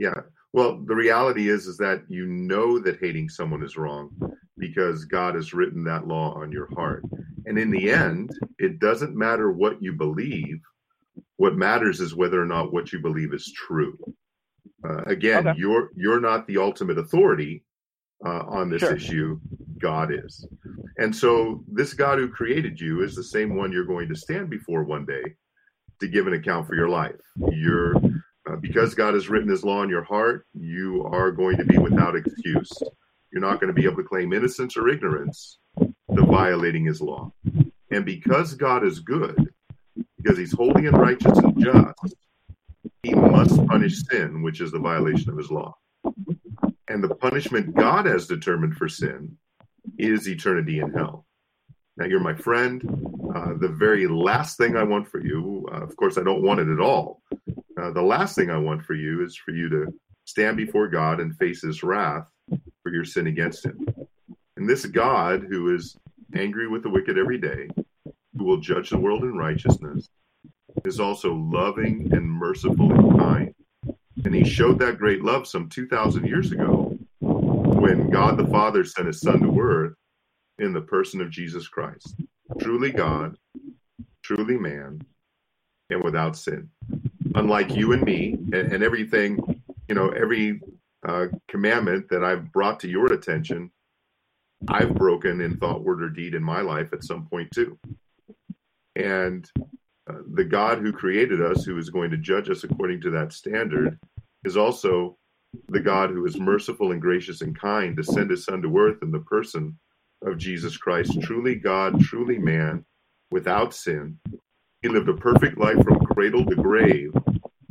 [0.00, 0.20] Yeah.
[0.52, 4.10] Well, the reality is is that you know that hating someone is wrong
[4.58, 7.02] because God has written that law on your heart.
[7.46, 10.60] And in the end, it doesn't matter what you believe.
[11.36, 13.96] What matters is whether or not what you believe is true.
[14.88, 15.58] Uh, again, Okay.
[15.58, 17.64] you're you're not the ultimate authority
[18.24, 18.94] uh, on this Sure.
[18.96, 19.40] issue.
[19.78, 20.46] God is.
[20.98, 24.48] And so this God who created you is the same one you're going to stand
[24.48, 25.22] before one day
[26.00, 27.20] to give an account for your life.
[27.50, 27.96] You're
[28.48, 31.78] uh, because God has written His law in your heart, you are going to be
[31.78, 32.70] without excuse.
[33.34, 37.32] You're not going to be able to claim innocence or ignorance to violating His law.
[37.90, 39.52] And because God is good,
[40.16, 42.14] because He's holy and righteous and just,
[43.02, 45.74] He must punish sin, which is the violation of His law.
[46.86, 49.36] And the punishment God has determined for sin
[49.98, 51.26] is eternity in hell.
[51.96, 52.82] Now, you're my friend.
[53.34, 56.60] Uh, the very last thing I want for you, uh, of course, I don't want
[56.60, 57.20] it at all,
[57.80, 59.92] uh, the last thing I want for you is for you to
[60.24, 62.28] stand before God and face his wrath
[62.94, 63.86] your sin against him.
[64.56, 65.96] And this God who is
[66.34, 67.68] angry with the wicked every day,
[68.36, 70.08] who will judge the world in righteousness,
[70.84, 73.54] is also loving and merciful and kind.
[74.24, 79.08] And he showed that great love some 2,000 years ago when God the Father sent
[79.08, 79.94] his Son to earth
[80.58, 82.14] in the person of Jesus Christ.
[82.60, 83.36] Truly God,
[84.22, 85.00] truly man,
[85.90, 86.70] and without sin.
[87.34, 89.38] Unlike you and me, and, and everything,
[89.88, 90.60] you know, every
[91.06, 93.70] uh, commandment that I've brought to your attention,
[94.68, 97.78] I've broken in thought, word, or deed in my life at some point too.
[98.96, 99.48] And
[100.08, 103.32] uh, the God who created us, who is going to judge us according to that
[103.32, 103.98] standard,
[104.44, 105.18] is also
[105.68, 109.02] the God who is merciful and gracious and kind to send his son to earth
[109.02, 109.78] in the person
[110.24, 112.84] of Jesus Christ, truly God, truly man,
[113.30, 114.18] without sin.
[114.82, 117.12] He lived a perfect life from cradle to grave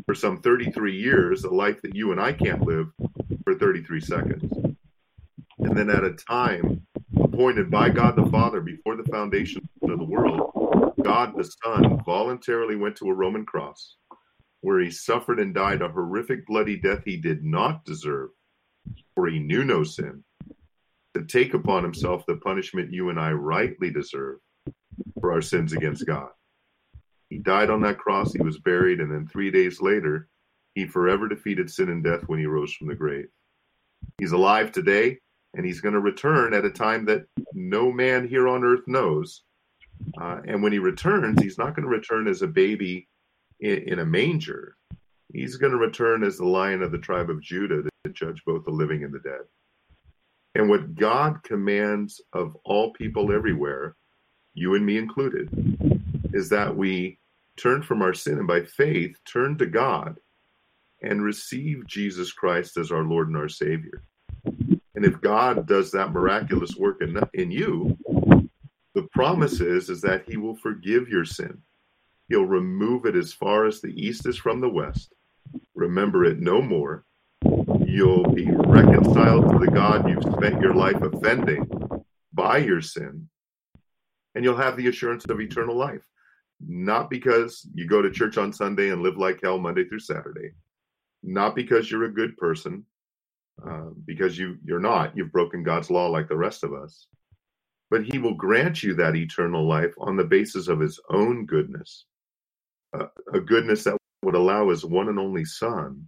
[0.05, 2.91] for some 33 years, a life that you and I can't live
[3.43, 4.51] for 33 seconds.
[5.59, 6.85] And then at a time
[7.17, 12.75] appointed by God the Father before the foundation of the world, God the Son voluntarily
[12.75, 13.95] went to a Roman cross
[14.61, 18.29] where he suffered and died a horrific bloody death he did not deserve,
[19.13, 20.23] for he knew no sin,
[21.13, 24.39] to take upon himself the punishment you and I rightly deserve
[25.19, 26.29] for our sins against God.
[27.29, 30.29] He died on that cross, he was buried, and then three days later,
[30.75, 33.27] he forever defeated sin and death when he rose from the grave.
[34.17, 35.19] He's alive today,
[35.53, 39.43] and he's going to return at a time that no man here on earth knows.
[40.19, 43.07] Uh, and when he returns, he's not going to return as a baby
[43.59, 44.75] in, in a manger.
[45.31, 48.65] He's going to return as the lion of the tribe of Judah to judge both
[48.65, 49.41] the living and the dead.
[50.55, 53.95] And what God commands of all people everywhere,
[54.53, 55.49] you and me included,
[56.33, 57.19] is that we
[57.57, 60.17] turn from our sin and by faith turn to God
[61.03, 64.03] and receive Jesus Christ as our Lord and our Savior.
[64.95, 67.97] And if God does that miraculous work in, in you,
[68.95, 71.61] the promise is, is that He will forgive your sin
[72.29, 75.13] He'll remove it as far as the east is from the west.
[75.75, 77.05] Remember it no more.
[77.85, 81.69] You'll be reconciled to the God you've spent your life offending
[82.33, 83.29] by your sin.
[84.33, 86.07] And you'll have the assurance of eternal life.
[86.65, 90.53] Not because you go to church on Sunday and live like hell Monday through Saturday.
[91.23, 92.85] Not because you're a good person,
[93.65, 95.15] uh, because you, you're not.
[95.15, 97.07] You've broken God's law like the rest of us.
[97.89, 102.05] But He will grant you that eternal life on the basis of His own goodness
[103.33, 106.07] a, goodness that would allow his one and only son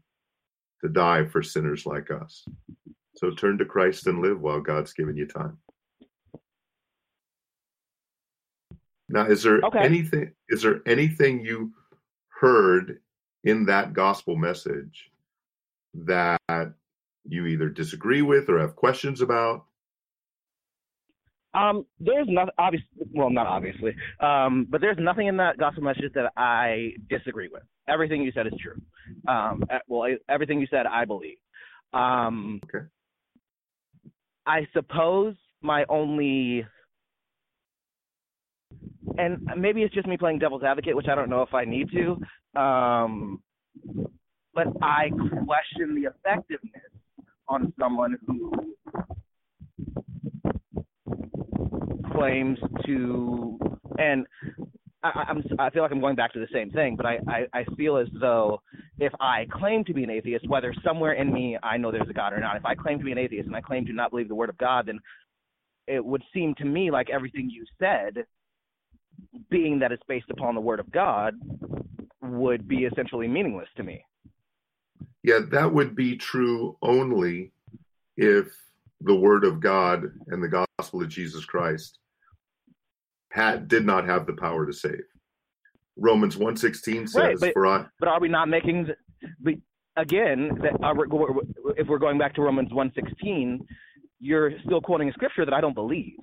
[0.81, 2.45] to die for sinners like us.
[3.17, 5.57] So turn to Christ and live while God's given you time.
[9.07, 9.79] Now, is there okay.
[9.79, 11.71] anything is there anything you
[12.39, 12.99] heard
[13.45, 15.11] in that gospel message
[15.93, 16.41] that
[17.23, 19.65] you either disagree with or have questions about?
[21.53, 26.11] Um, there's not obviously, well, not obviously, um, but there's nothing in that gospel message
[26.13, 27.63] that I disagree with.
[27.87, 28.81] Everything you said is true.
[29.25, 31.37] Um, well, everything you said, I believe.
[31.93, 32.85] Um, okay.
[34.45, 36.65] I suppose my only,
[39.17, 41.89] and maybe it's just me playing devil's advocate, which I don't know if I need
[41.91, 42.17] to,
[42.55, 43.41] um,
[44.53, 45.09] but I
[45.45, 46.83] question the effectiveness
[47.47, 48.51] on someone who
[52.13, 53.59] claims to,
[53.99, 54.25] and
[55.03, 57.45] I, I'm, I feel like I'm going back to the same thing, but I, I,
[57.53, 58.61] I feel as though
[58.99, 62.13] if I claim to be an atheist, whether somewhere in me I know there's a
[62.13, 64.11] God or not, if I claim to be an atheist and I claim to not
[64.11, 64.99] believe the word of God, then
[65.87, 68.25] it would seem to me like everything you said,
[69.49, 71.35] being that it's based upon the word of God,
[72.31, 74.03] would be essentially meaningless to me.
[75.23, 77.51] Yeah, that would be true only
[78.17, 78.47] if
[79.01, 81.99] the word of God and the gospel of Jesus Christ
[83.31, 85.03] had did not have the power to save.
[85.97, 88.89] Romans 1:16 says right, but, for I, but are we not making
[89.41, 89.61] the,
[89.97, 90.95] again that are,
[91.77, 93.65] if we're going back to Romans 1:16
[94.19, 96.17] you're still quoting a scripture that I don't believe.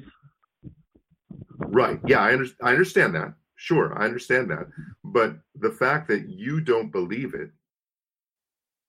[1.59, 2.01] Right.
[2.07, 3.35] Yeah, I, under, I understand that.
[3.63, 4.67] Sure, I understand that.
[5.05, 7.53] But the fact that you don't believe it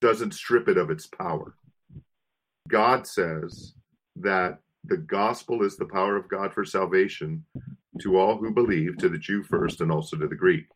[0.00, 1.54] doesn't strip it of its power.
[2.68, 3.74] God says
[4.16, 7.44] that the gospel is the power of God for salvation
[8.00, 10.66] to all who believe, to the Jew first and also to the Greek.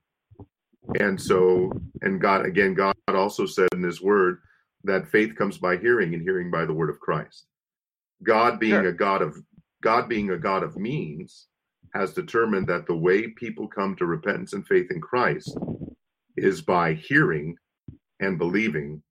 [1.01, 4.43] And so, and God, again, God also said in his word
[4.85, 7.47] that faith comes by hearing and hearing by the word of Christ.
[8.23, 8.91] God being sure.
[8.91, 9.37] a God of
[9.83, 11.49] God being a God of means
[11.95, 15.57] has determined that the way people come to repentance and faith in Christ
[16.37, 17.57] is by hearing
[18.21, 19.03] and believing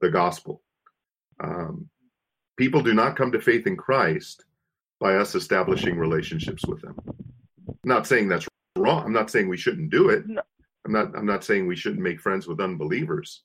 [0.00, 0.62] the gospel.
[1.42, 1.88] Um,
[2.56, 4.44] people do not come to faith in Christ
[5.00, 6.94] by us establishing relationships with them.
[7.68, 8.46] I'm not saying that's
[8.76, 9.04] wrong.
[9.04, 10.26] I'm not saying we shouldn't do it.
[10.26, 10.42] No.
[10.86, 11.16] I'm not.
[11.16, 13.42] I'm not saying we shouldn't make friends with unbelievers.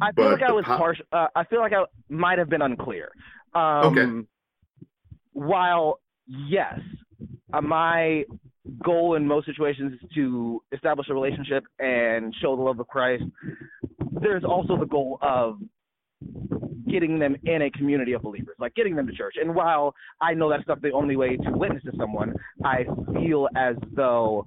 [0.00, 1.04] I feel like I was po- partial.
[1.10, 3.10] Uh, I feel like I might have been unclear.
[3.54, 4.26] Um, okay.
[5.32, 6.78] While yes,
[7.52, 8.24] uh, my
[8.84, 13.24] goal in most situations is to establish a relationship and show the love of Christ.
[14.20, 15.58] There's also the goal of
[16.90, 19.36] getting them in a community of believers, like getting them to church.
[19.40, 22.34] And while I know that's not the only way to witness to someone,
[22.64, 22.84] I
[23.14, 24.46] feel as though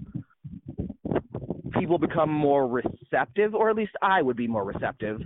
[1.80, 5.22] people become more receptive, or at least I would be more receptive,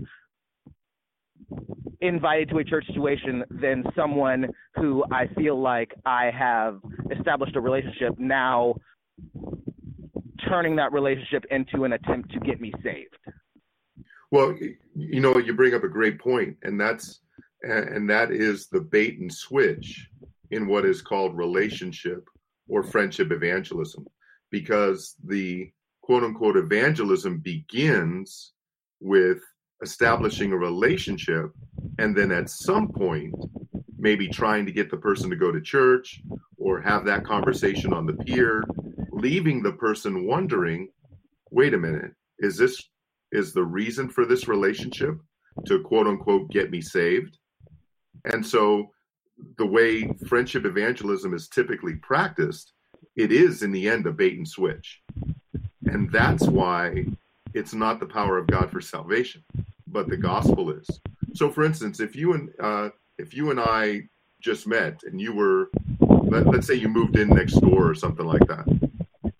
[2.02, 6.80] invited to a church situation than someone who I feel like I have
[7.12, 8.76] established a relationship now
[10.48, 13.16] turning that relationship into an attempt to get me saved.
[14.32, 14.56] Well,
[14.96, 17.22] you know, you bring up a great point, and that's
[17.62, 20.08] and that is the bait and switch
[20.52, 22.28] in what is called relationship
[22.68, 24.06] or friendship evangelism,
[24.52, 28.54] because the quote unquote evangelism begins
[29.00, 29.40] with
[29.86, 31.52] establishing a relationship
[32.00, 33.34] and then at some point
[33.98, 36.22] maybe trying to get the person to go to church
[36.58, 38.64] or have that conversation on the pier
[39.12, 40.90] leaving the person wondering
[41.52, 42.82] wait a minute is this
[43.32, 45.18] is the reason for this relationship
[45.66, 47.38] to quote unquote get me saved.
[48.26, 48.92] And so
[49.58, 52.74] the way friendship evangelism is typically practiced,
[53.16, 55.02] it is in the end a bait and switch.
[55.86, 57.06] And that's why
[57.54, 59.44] it's not the power of God for salvation,
[59.88, 60.88] but the gospel is.
[61.34, 64.04] So for instance, if you and uh, if you and I
[64.42, 65.70] just met and you were
[66.00, 68.66] let, let's say you moved in next door or something like that.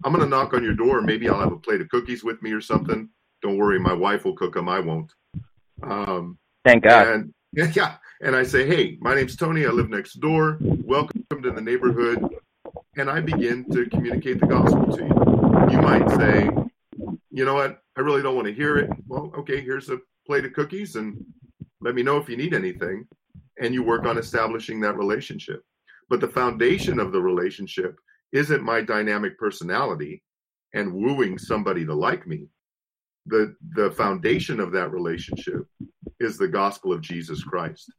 [0.04, 1.02] I'm going to knock on your door.
[1.02, 3.10] Maybe I'll have a plate of cookies with me or something.
[3.42, 4.70] Don't worry, my wife will cook them.
[4.70, 5.12] I won't.
[5.84, 7.08] Um, Thank God.
[7.08, 7.34] And,
[7.76, 9.66] yeah, and I say, hey, my name's Tony.
[9.66, 10.58] I live next door.
[10.62, 12.24] Welcome to the neighborhood.
[12.98, 15.72] And I begin to communicate the gospel to you.
[15.72, 16.50] You might say,
[17.32, 17.82] you know what?
[17.98, 18.90] I really don't want to hear it.
[19.08, 21.24] Well, okay, here's a plate of cookies and
[21.82, 23.08] let me know if you need anything.
[23.62, 25.64] And you work on establishing that relationship.
[26.10, 27.96] But the foundation of the relationship
[28.34, 30.22] isn't my dynamic personality
[30.74, 32.50] and wooing somebody to like me
[33.26, 35.66] the the foundation of that relationship
[36.20, 37.92] is the gospel of Jesus Christ.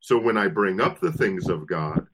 [0.00, 2.06] So when I bring up the things of God,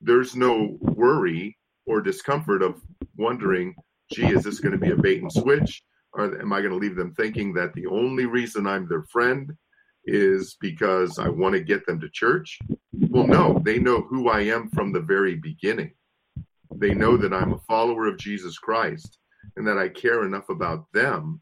[0.00, 2.80] there's no worry or discomfort of
[3.16, 3.74] wondering,
[4.12, 5.82] gee, is this going to be a bait and switch?
[6.18, 9.54] Am I going to leave them thinking that the only reason I'm their friend
[10.04, 12.58] is because I want to get them to church?
[12.92, 15.92] Well, no, they know who I am from the very beginning.
[16.74, 19.18] They know that I'm a follower of Jesus Christ
[19.56, 21.40] and that I care enough about them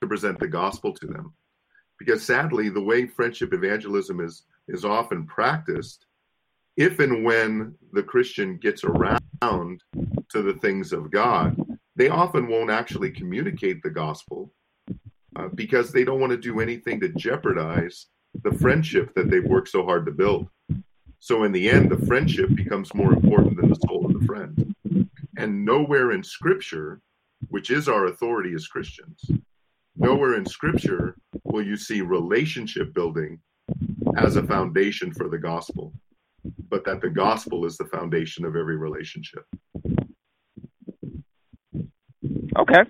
[0.00, 1.34] to present the gospel to them.
[1.98, 6.06] Because sadly, the way friendship evangelism is is often practiced,
[6.76, 11.56] if and when the Christian gets around to the things of God,
[12.00, 14.52] they often won't actually communicate the gospel
[15.36, 18.06] uh, because they don't want to do anything to jeopardize
[18.42, 20.48] the friendship that they've worked so hard to build.
[21.18, 24.74] So in the end, the friendship becomes more important than the soul of the friend.
[25.36, 27.02] And nowhere in Scripture,
[27.48, 29.20] which is our authority as Christians,
[29.96, 33.38] Nowhere in scripture will you see relationship building
[34.16, 35.92] as a foundation for the gospel,
[36.70, 39.44] but that the gospel is the foundation of every relationship.
[42.60, 42.82] Okay.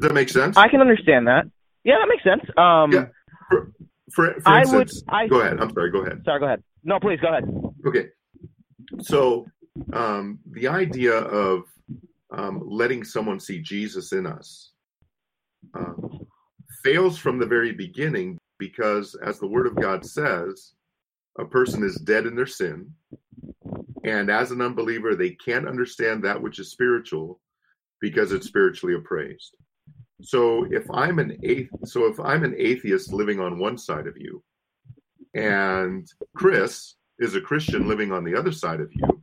[0.00, 0.56] Does that make sense?
[0.56, 1.44] I can understand that.
[1.84, 2.42] Yeah, that makes sense.
[2.56, 3.06] Um, yeah.
[3.50, 3.72] For,
[4.12, 5.60] for, for instance, would, I, go ahead.
[5.60, 5.90] I'm sorry.
[5.90, 6.22] Go ahead.
[6.24, 6.40] Sorry.
[6.40, 6.62] Go ahead.
[6.82, 7.44] No, please go ahead.
[7.86, 8.08] Okay.
[9.00, 9.46] So
[9.92, 11.64] um, the idea of
[12.30, 14.72] um, letting someone see Jesus in us
[15.78, 15.92] uh,
[16.82, 20.72] fails from the very beginning because, as the Word of God says,
[21.38, 22.90] a person is dead in their sin.
[24.04, 27.40] And as an unbeliever, they can't understand that which is spiritual
[28.04, 29.56] because it's spiritually appraised.
[30.20, 31.38] So if I'm an
[31.84, 34.42] so if I'm an atheist living on one side of you,
[35.32, 36.06] and
[36.36, 39.22] Chris is a Christian living on the other side of you,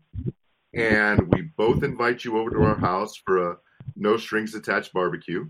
[0.74, 3.58] and we both invite you over to our house for a
[3.96, 5.48] no strings attached barbecue,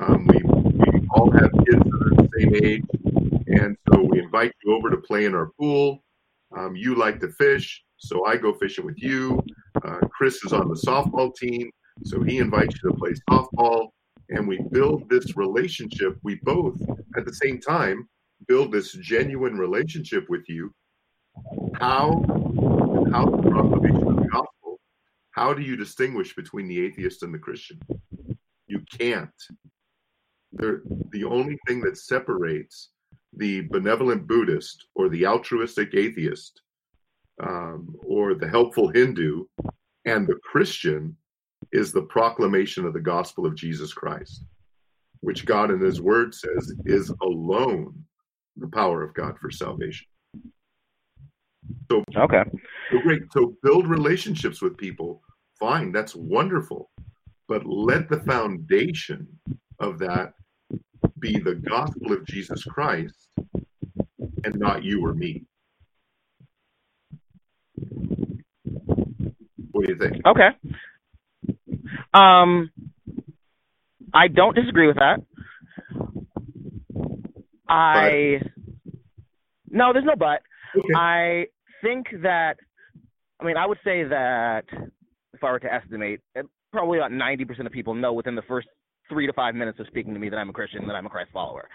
[0.00, 2.86] um, we, we all have kids that are the same age,
[3.46, 6.02] and so we invite you over to play in our pool.
[6.56, 9.42] Um, you like to fish, so I go fishing with you.
[9.84, 11.70] Uh, Chris is on the softball team,
[12.02, 13.90] so he invites you to play softball,
[14.30, 16.18] and we build this relationship.
[16.22, 16.80] We both,
[17.16, 18.08] at the same time,
[18.48, 20.74] build this genuine relationship with you.
[21.74, 22.22] How,
[23.12, 24.80] how the proclamation of the gospel,
[25.30, 27.80] how do you distinguish between the atheist and the Christian?
[28.66, 29.30] You can't
[30.52, 32.90] They're, the only thing that separates
[33.36, 36.62] the benevolent Buddhist or the altruistic atheist
[37.42, 39.44] um, or the helpful Hindu
[40.04, 41.16] and the Christian
[41.74, 44.44] is the proclamation of the gospel of Jesus Christ,
[45.20, 47.92] which God in His Word says is alone
[48.56, 50.06] the power of God for salvation.
[51.90, 52.44] So, okay.
[52.92, 53.22] So great.
[53.32, 55.20] So build relationships with people.
[55.58, 56.90] Fine, that's wonderful.
[57.48, 59.26] But let the foundation
[59.80, 60.34] of that
[61.18, 63.28] be the gospel of Jesus Christ
[64.44, 65.44] and not you or me.
[69.72, 70.24] What do you think?
[70.24, 70.50] Okay.
[72.14, 72.70] Um,
[74.14, 75.20] I don't disagree with that.
[77.68, 78.40] I
[79.70, 80.40] no, there's no but.
[80.76, 80.94] Okay.
[80.96, 81.46] I
[81.82, 82.56] think that
[83.40, 84.64] I mean I would say that
[85.32, 86.20] if I were to estimate,
[86.72, 88.68] probably about ninety percent of people know within the first
[89.08, 91.10] three to five minutes of speaking to me that I'm a Christian, that I'm a
[91.10, 91.68] Christ follower.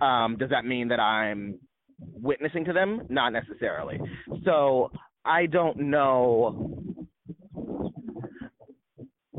[0.00, 1.58] Um, does that mean that I'm
[2.00, 3.02] witnessing to them?
[3.08, 4.00] Not necessarily.
[4.44, 4.90] So
[5.24, 6.82] I don't know.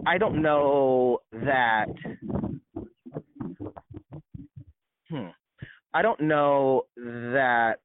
[0.07, 1.87] I don't know that.
[5.09, 5.27] Hmm.
[5.93, 7.75] I don't know that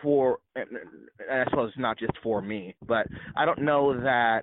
[0.00, 4.42] for, I suppose not just for me, but I don't know that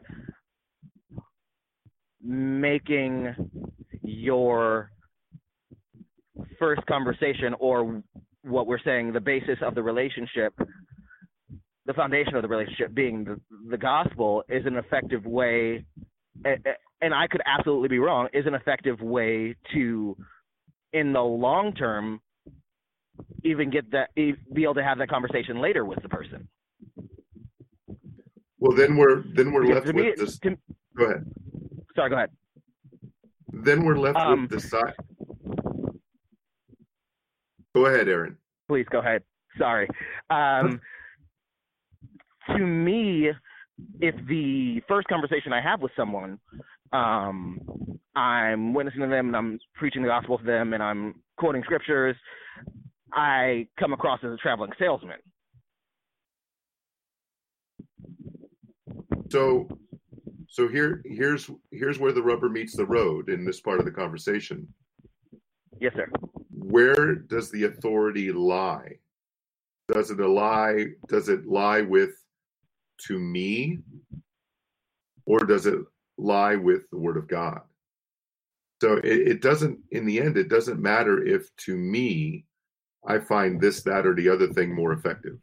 [2.21, 3.35] making
[4.03, 4.91] your
[6.59, 8.03] first conversation or
[8.43, 10.53] what we're saying the basis of the relationship
[11.85, 13.39] the foundation of the relationship being the,
[13.69, 15.83] the gospel is an effective way
[16.45, 20.15] and i could absolutely be wrong is an effective way to
[20.93, 22.21] in the long term
[23.43, 26.47] even get that be able to have that conversation later with the person.
[28.59, 30.57] Well then we're then we're left with me, this to,
[30.95, 31.25] go ahead.
[31.95, 32.29] Sorry go ahead.
[33.51, 34.93] Then we're left Um, with the side.
[37.75, 38.37] Go ahead aaron.
[38.67, 39.23] Please go ahead.
[39.57, 39.87] Sorry.
[40.29, 40.79] Um,
[42.47, 43.31] to me,
[43.99, 46.39] if the first conversation I have with someone,
[46.91, 47.59] um,
[48.15, 52.15] I'm witnessing to them and I'm preaching the gospel to them and I'm quoting scriptures,
[53.13, 55.17] I come across as a traveling salesman.
[59.29, 59.67] So,
[60.49, 63.91] so here, here's here's where the rubber meets the road in this part of the
[63.91, 64.67] conversation.
[65.79, 66.09] Yes, sir.
[66.51, 68.97] Where does the authority lie?
[69.87, 70.87] Does it lie?
[71.07, 72.20] Does it lie with
[73.07, 73.79] to me,
[75.25, 75.79] or does it
[76.17, 77.61] lie with the Word of God?
[78.81, 79.79] So it, it doesn't.
[79.91, 82.45] In the end, it doesn't matter if to me
[83.05, 85.37] I find this, that, or the other thing more effective.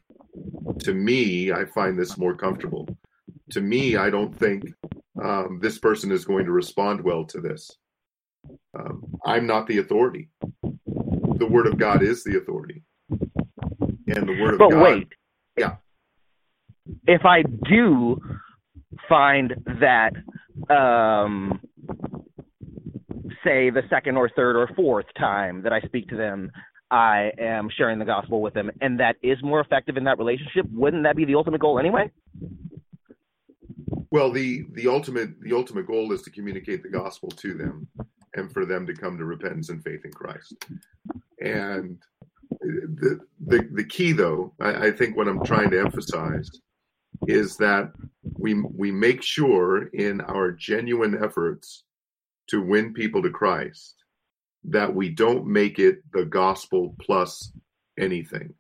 [0.81, 2.89] To me, I find this more comfortable.
[3.51, 4.73] To me, I don't think
[5.23, 7.71] um, this person is going to respond well to this.
[8.79, 10.29] Um, I'm not the authority.
[10.93, 12.83] The Word of God is the authority.
[13.81, 14.83] And the Word of But God.
[14.83, 15.09] wait.
[15.57, 15.77] Yeah.
[17.09, 18.21] If I do
[19.09, 20.13] find that,
[20.69, 21.59] um,
[23.43, 26.51] say, the second or third or fourth time that I speak to them,
[26.91, 30.67] I am sharing the gospel with them, and that is more effective in that relationship,
[30.71, 32.11] wouldn't that be the ultimate goal anyway?
[34.11, 37.89] Well, the the ultimate the ultimate goal is to communicate the gospel to them,
[38.35, 40.55] and for them to come to repentance and faith in Christ.
[41.41, 41.99] And
[42.61, 46.51] the the, the key, though, I, I think what I'm trying to emphasize
[47.27, 47.93] is that
[48.39, 51.85] we we make sure in our genuine efforts
[52.49, 53.95] to win people to Christ
[54.65, 57.53] that we don't make it the gospel plus
[57.99, 58.55] anything.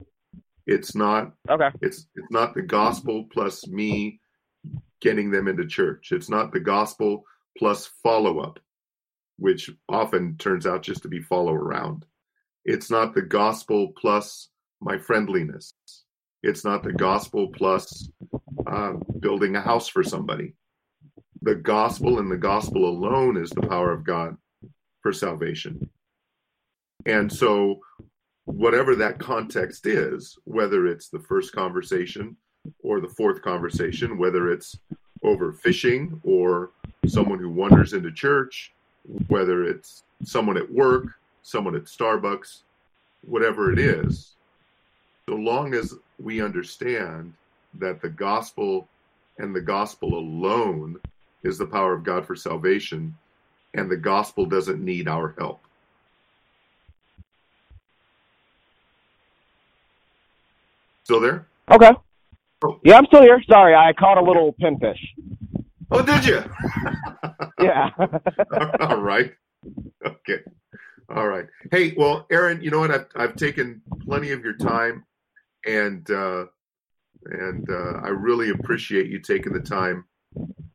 [0.66, 1.70] It's not Okay.
[1.80, 4.20] it's it's not the gospel plus me
[5.00, 6.12] getting them into church.
[6.12, 7.24] It's not the gospel
[7.56, 8.58] plus follow up,
[9.38, 12.04] which often turns out just to be follow around.
[12.64, 14.48] It's not the gospel plus
[14.80, 15.72] my friendliness.
[16.42, 18.10] It's not the gospel plus
[18.68, 20.54] uh, building a house for somebody.
[21.42, 24.36] The gospel and the gospel alone is the power of God
[25.00, 25.88] for salvation.
[27.06, 27.80] And so,
[28.44, 32.36] whatever that context is, whether it's the first conversation
[32.80, 34.76] or the fourth conversation, whether it's
[35.22, 36.70] over fishing or
[37.06, 38.72] someone who wanders into church,
[39.28, 41.06] whether it's someone at work,
[41.42, 42.62] someone at Starbucks,
[43.22, 44.34] whatever it is,
[45.28, 47.32] so long as we understand
[47.74, 48.88] that the gospel
[49.38, 50.98] and the gospel alone
[51.44, 53.14] is the power of God for salvation,
[53.74, 55.60] and the gospel doesn't need our help.
[61.04, 61.46] Still there?
[61.70, 61.90] Okay.
[62.64, 62.80] Oh.
[62.84, 63.42] Yeah, I'm still here.
[63.48, 64.98] Sorry, I caught a little pinfish.
[65.90, 66.42] Oh, did you?
[67.60, 67.90] Yeah.
[68.80, 69.34] All right.
[70.06, 70.38] Okay.
[71.08, 71.46] All right.
[71.72, 72.92] Hey, well, Aaron, you know what?
[72.92, 75.04] I've I've taken plenty of your time,
[75.66, 76.46] and uh,
[77.26, 80.04] and uh, I really appreciate you taking the time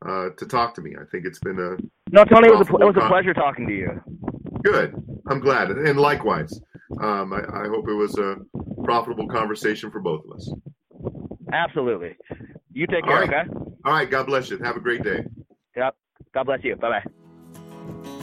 [0.06, 0.96] uh, to talk to me.
[1.00, 1.78] I think it's been a
[2.12, 2.48] no, Tony.
[2.48, 4.02] It was a, it was a pleasure talking to you.
[4.64, 4.94] Good.
[5.28, 6.60] I'm glad, and likewise.
[7.02, 8.38] Um, I, I hope it was a
[8.84, 10.52] profitable conversation for both of us.
[11.52, 12.16] Absolutely.
[12.72, 13.14] You take care.
[13.14, 13.30] All right.
[13.30, 13.50] Okay.
[13.86, 14.10] All right.
[14.10, 14.58] God bless you.
[14.60, 15.24] Have a great day.
[15.76, 15.96] Yep.
[16.34, 16.76] God bless you.
[16.76, 18.23] Bye bye.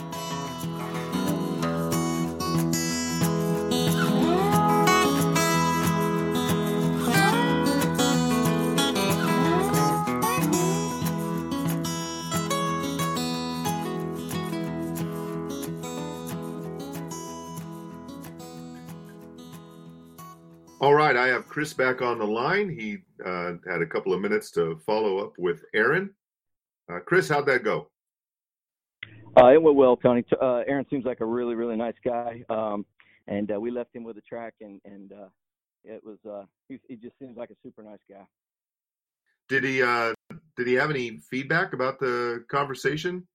[20.80, 22.70] All right, I have Chris back on the line.
[22.70, 26.08] He uh, had a couple of minutes to follow up with Aaron.
[26.90, 27.90] Uh, Chris, how'd that go?
[29.36, 30.24] Uh, it went well, Tony.
[30.40, 32.86] Uh, Aaron seems like a really, really nice guy, um,
[33.28, 35.28] and uh, we left him with a tract, and and uh,
[35.84, 38.24] it was uh, he, he just seems like a super nice guy.
[39.50, 40.14] Did he uh,
[40.56, 43.28] did he have any feedback about the conversation?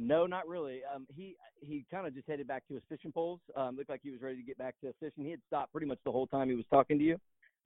[0.00, 0.80] No, not really.
[0.92, 3.40] Um, he he kind of just headed back to his fishing poles.
[3.54, 5.24] Um, looked like he was ready to get back to fishing.
[5.24, 7.16] He had stopped pretty much the whole time he was talking to you.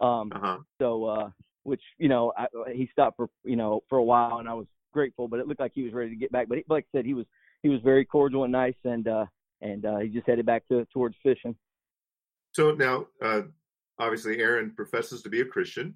[0.05, 0.59] Um, uh-huh.
[0.81, 1.31] So, uh,
[1.63, 4.67] which you know, I, he stopped for you know for a while, and I was
[4.93, 5.29] grateful.
[5.29, 6.49] But it looked like he was ready to get back.
[6.49, 7.27] But he, like I said, he was
[7.63, 9.27] he was very cordial and nice, and uh,
[9.61, 11.55] and uh, he just headed back to towards fishing.
[12.51, 13.43] So now, uh,
[14.01, 15.95] obviously, Aaron professes to be a Christian.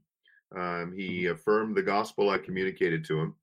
[0.57, 3.35] Um, he affirmed the gospel I communicated to him.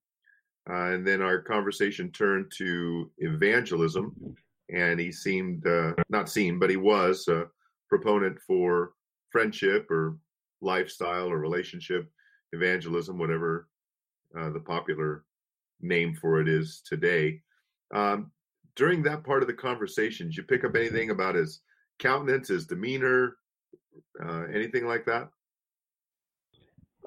[0.70, 4.36] Uh, and then our conversation turned to evangelism,
[4.74, 7.45] and he seemed uh, not seemed, but he was a
[7.88, 8.93] proponent for
[9.30, 10.18] friendship or
[10.61, 12.09] lifestyle or relationship
[12.53, 13.68] evangelism, whatever
[14.38, 15.24] uh, the popular
[15.82, 17.41] name for it is today.
[17.93, 18.32] Um,
[18.76, 21.61] during that part of the conversation, did you pick up anything about his
[21.99, 23.38] countenance, his demeanor,
[24.24, 25.30] uh, anything like that?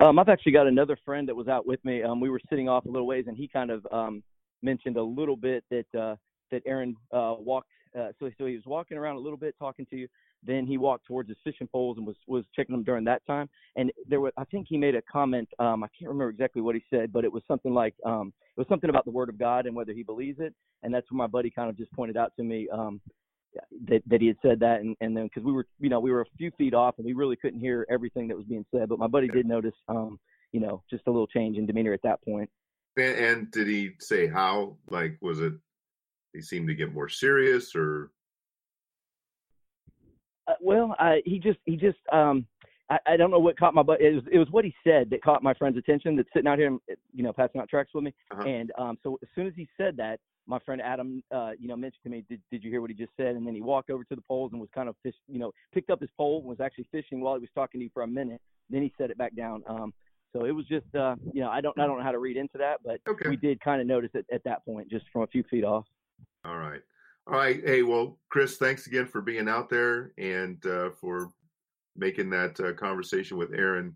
[0.01, 2.03] Um, I've actually got another friend that was out with me.
[2.03, 4.23] Um, we were sitting off a little ways, and he kind of um,
[4.63, 6.15] mentioned a little bit that uh,
[6.51, 7.69] that Aaron uh, walked.
[7.99, 10.07] Uh, so, so he was walking around a little bit, talking to you.
[10.47, 13.49] Then he walked towards his fishing poles and was was checking them during that time.
[13.75, 15.49] And there was, I think he made a comment.
[15.59, 18.61] Um, I can't remember exactly what he said, but it was something like um, it
[18.61, 20.55] was something about the Word of God and whether he believes it.
[20.85, 22.69] And that's what my buddy kind of just pointed out to me.
[22.73, 23.01] Um,
[23.89, 24.81] that that he had said that.
[24.81, 27.07] And and then because we were you know we were a few feet off and
[27.07, 28.89] we really couldn't hear everything that was being said.
[28.89, 30.19] But my buddy did notice um
[30.53, 32.51] you know just a little change in demeanor at that point.
[32.97, 34.77] And, and did he say how?
[34.91, 35.55] Like was it
[36.33, 38.11] he seemed to get more serious or?
[40.47, 42.47] Uh, well I, he just he just um
[42.91, 44.01] I, I don't know what caught my butt.
[44.01, 46.17] It was, it was what he said that caught my friend's attention.
[46.17, 46.77] That's sitting out here,
[47.13, 48.15] you know, passing out tracts with me.
[48.31, 48.49] Uh-huh.
[48.49, 51.77] And um, so as soon as he said that, my friend Adam, uh, you know,
[51.77, 53.37] mentioned to me, did, did you hear what he just said?
[53.37, 55.53] And then he walked over to the poles and was kind of fish, you know,
[55.75, 58.03] picked up his pole and was actually fishing while he was talking to you for
[58.03, 58.41] a minute.
[58.71, 59.63] Then he set it back down.
[59.69, 59.93] Um,
[60.33, 62.39] so it was just, uh, you know, I don't, I don't know how to read
[62.39, 63.29] into that, but okay.
[63.29, 65.85] we did kind of notice it at that point, just from a few feet off.
[66.47, 66.81] All right.
[67.27, 67.61] All right.
[67.63, 71.31] Hey, well, Chris, thanks again for being out there and uh, for
[71.99, 73.95] making that uh, conversation with Aaron,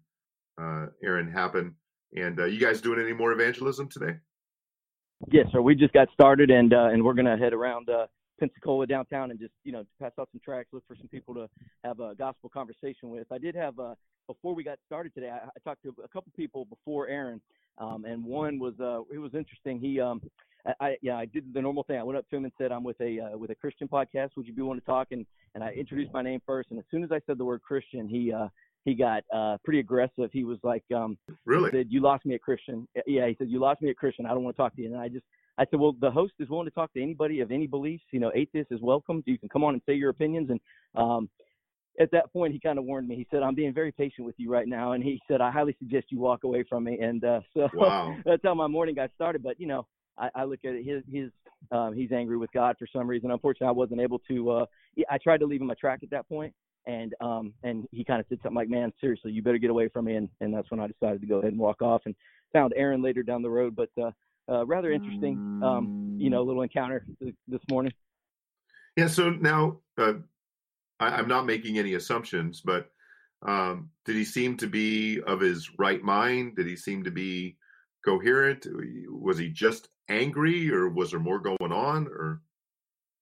[0.61, 1.75] uh, Aaron happen.
[2.15, 4.17] And uh, you guys doing any more evangelism today?
[5.31, 5.63] Yes, sir.
[5.63, 8.07] We just got started, and uh, and we're gonna head around uh,
[8.39, 11.49] Pensacola downtown and just you know pass out some tracts, look for some people to
[11.85, 13.27] have a gospel conversation with.
[13.31, 13.95] I did have uh,
[14.27, 15.31] before we got started today.
[15.31, 17.41] I, I talked to a couple people before Aaron,
[17.79, 19.79] um, and one was uh, it was interesting.
[19.81, 20.23] He um,
[20.67, 21.99] I, I yeah I did the normal thing.
[21.99, 24.31] I went up to him and said I'm with a uh, with a Christian podcast.
[24.37, 25.09] Would you be willing to talk?
[25.11, 26.71] And and I introduced my name first.
[26.71, 28.49] And as soon as I said the word Christian, he uh,
[28.85, 30.31] he got uh pretty aggressive.
[30.33, 31.71] He was like, um really?
[31.71, 32.87] said, You lost me at Christian.
[33.07, 34.27] Yeah, he said, You lost me at Christian.
[34.27, 34.93] I don't want to talk to you.
[34.93, 35.25] And I just
[35.59, 38.21] I said, Well, the host is willing to talk to anybody of any beliefs, you
[38.21, 39.23] know, atheist is welcome.
[39.27, 40.61] You can come on and say your opinions and
[40.95, 41.29] um
[42.01, 43.17] at that point he kind of warned me.
[43.17, 45.77] He said, I'm being very patient with you right now and he said, I highly
[45.79, 48.17] suggest you walk away from me and uh so wow.
[48.25, 49.43] that's how my morning got started.
[49.43, 49.87] But you know,
[50.19, 51.31] I, I look at it his his
[51.71, 53.31] um he's angry with God for some reason.
[53.31, 54.67] Unfortunately I wasn't able to uh
[55.09, 56.53] I tried to leave him a tract at that point
[56.87, 59.89] and um and he kind of said something like man seriously you better get away
[59.89, 60.17] from me.
[60.17, 62.15] And and that's when i decided to go ahead and walk off and
[62.53, 63.77] found aaron later down the road.
[63.77, 64.11] But uh,
[64.51, 67.93] uh rather interesting um you know little encounter this morning.
[68.97, 70.15] Yeah so now uh,
[71.01, 72.91] I, i'm not making any assumptions but
[73.47, 76.57] um did he seem to be of his right mind?
[76.57, 77.57] Did he seem to be
[78.05, 78.67] coherent?
[79.09, 82.43] Was he just angry or was there more going on or?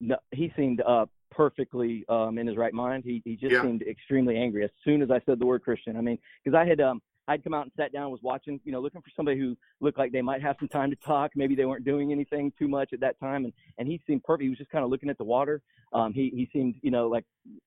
[0.00, 3.62] No he seemed uh perfectly um in his right mind he he just Yeah.
[3.62, 6.64] seemed extremely angry as soon as i said the word christian i mean because i
[6.64, 7.00] had um
[7.30, 9.98] I'd come out and sat down, was watching, you know, looking for somebody who looked
[9.98, 11.30] like they might have some time to talk.
[11.36, 14.42] Maybe they weren't doing anything too much at that time, and and he seemed perfect.
[14.42, 15.62] He was just kind of looking at the water.
[15.92, 17.24] Um, he he seemed, you know, like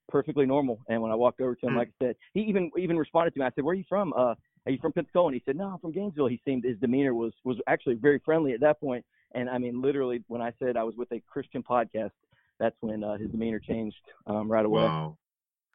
[0.09, 0.81] perfectly normal.
[0.89, 1.77] And when I walked over to him, mm.
[1.77, 3.45] like I said, he even even responded to me.
[3.45, 4.11] I said, "Where are you from?
[4.11, 4.35] Uh,
[4.65, 7.13] are you from Pensacola?" And he said, "No, I'm from Gainesville." He seemed his demeanor
[7.13, 9.05] was was actually very friendly at that point.
[9.33, 12.11] And I mean, literally, when I said I was with a Christian podcast,
[12.59, 13.97] that's when uh, his demeanor changed
[14.27, 14.83] um, right away.
[14.83, 15.17] Wow.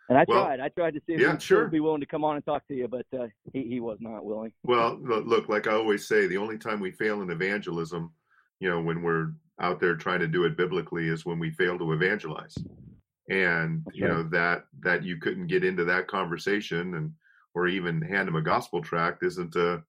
[0.09, 0.61] And I well, tried.
[0.61, 1.69] I tried to see if yeah, he'd sure.
[1.69, 4.25] be willing to come on and talk to you, but uh, he he was not
[4.25, 4.53] willing.
[4.65, 8.13] Well, look, like I always say, the only time we fail in evangelism,
[8.59, 11.79] you know, when we're out there trying to do it biblically, is when we fail
[11.79, 12.57] to evangelize.
[13.29, 14.17] And That's you right.
[14.17, 17.13] know that that you couldn't get into that conversation and
[17.55, 19.83] or even hand him a gospel tract isn't a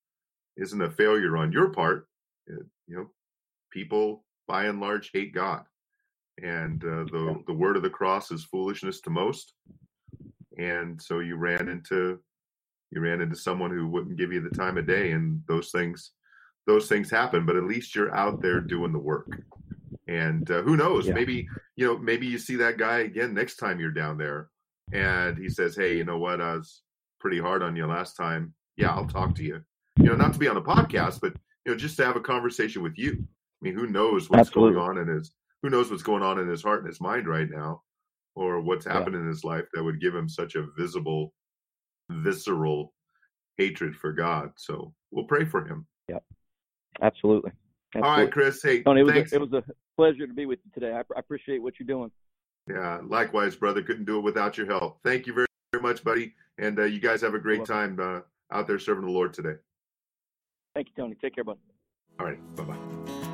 [0.58, 2.08] isn't a failure on your part.
[2.48, 3.10] It, you know,
[3.72, 5.64] people by and large hate God,
[6.44, 9.54] and uh, the the word of the cross is foolishness to most.
[10.58, 12.20] And so you ran into
[12.92, 16.12] you ran into someone who wouldn't give you the time of day, and those things
[16.68, 17.46] those things happen.
[17.46, 19.42] But at least you're out there doing the work.
[20.08, 21.08] And uh, who knows?
[21.08, 21.14] Yeah.
[21.14, 21.98] Maybe you know.
[21.98, 24.50] Maybe you see that guy again next time you're down there,
[24.92, 26.42] and he says, "Hey, you know what?
[26.42, 26.82] I was
[27.20, 28.54] pretty hard on you last time.
[28.76, 29.62] Yeah, I'll talk to you.
[29.98, 31.34] You know, not to be on a podcast, but
[31.66, 33.12] you know, just to have a conversation with you.
[33.12, 34.76] I mean, who knows what's Absolutely.
[34.76, 35.32] going on in his
[35.62, 37.82] who knows what's going on in his heart and his mind right now,
[38.36, 39.22] or what's happened yeah.
[39.22, 41.34] in his life that would give him such a visible,
[42.10, 42.94] visceral
[43.58, 44.52] hatred for God.
[44.58, 45.86] So we'll pray for him.
[46.08, 46.24] Yep.
[47.02, 47.52] Absolutely.
[47.96, 48.10] Absolutely.
[48.10, 48.62] All right, Chris.
[48.62, 49.32] Hey, Tony, it was, thanks.
[49.34, 49.64] A, it was a
[49.98, 50.94] pleasure to be with you today.
[50.94, 52.12] I, I appreciate what you're doing.
[52.70, 53.82] Yeah, likewise, brother.
[53.82, 55.00] Couldn't do it without your help.
[55.04, 56.36] Thank you very, very much, buddy.
[56.60, 58.20] And uh, you guys have a great time uh,
[58.52, 59.56] out there serving the Lord today.
[60.76, 61.16] Thank you, Tony.
[61.20, 61.58] Take care, bud.
[62.20, 62.56] All right.
[62.56, 63.29] Bye bye.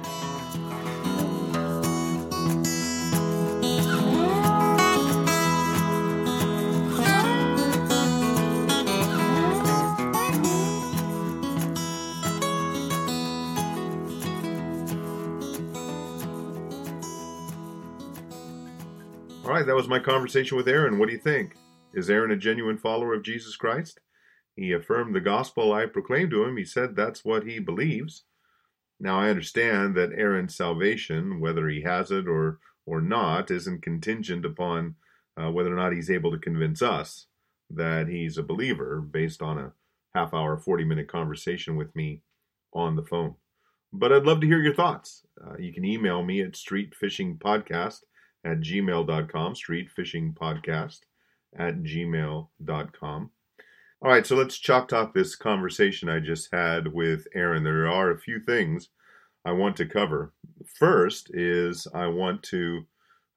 [19.46, 20.98] All right, that was my conversation with Aaron.
[20.98, 21.56] What do you think?
[21.94, 24.00] Is Aaron a genuine follower of Jesus Christ?
[24.56, 26.58] He affirmed the gospel I proclaimed to him.
[26.58, 28.24] He said that's what he believes.
[29.00, 34.46] Now I understand that Aaron's salvation, whether he has it or or not, isn't contingent
[34.46, 34.96] upon
[35.40, 37.28] uh, whether or not he's able to convince us
[37.70, 39.74] that he's a believer based on a
[40.16, 42.24] half hour, 40 minute conversation with me
[42.74, 43.36] on the phone.
[43.94, 45.24] But I'd love to hear your thoughts.
[45.40, 48.00] Uh, you can email me at streetfishingpodcast
[48.46, 51.00] at gmail.com, streetfishingpodcast
[51.58, 53.32] at gmail.com.
[54.02, 57.64] All right, so let's chalk talk this conversation I just had with Aaron.
[57.64, 58.90] There are a few things
[59.44, 60.34] I want to cover.
[60.78, 62.86] First is I want to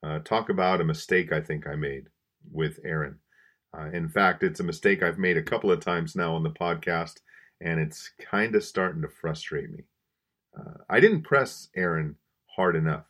[0.02, 2.08] uh, talk about a mistake I think I made
[2.50, 3.18] with Aaron.
[3.76, 6.50] Uh, in fact, it's a mistake I've made a couple of times now on the
[6.50, 7.20] podcast,
[7.60, 9.84] and it's kind of starting to frustrate me.
[10.58, 12.16] Uh, I didn't press Aaron
[12.56, 13.04] hard enough.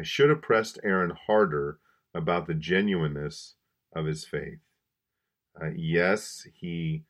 [0.00, 1.78] I should have pressed Aaron harder
[2.14, 3.56] about the genuineness
[3.94, 4.60] of his faith.
[5.60, 7.04] Uh, yes, he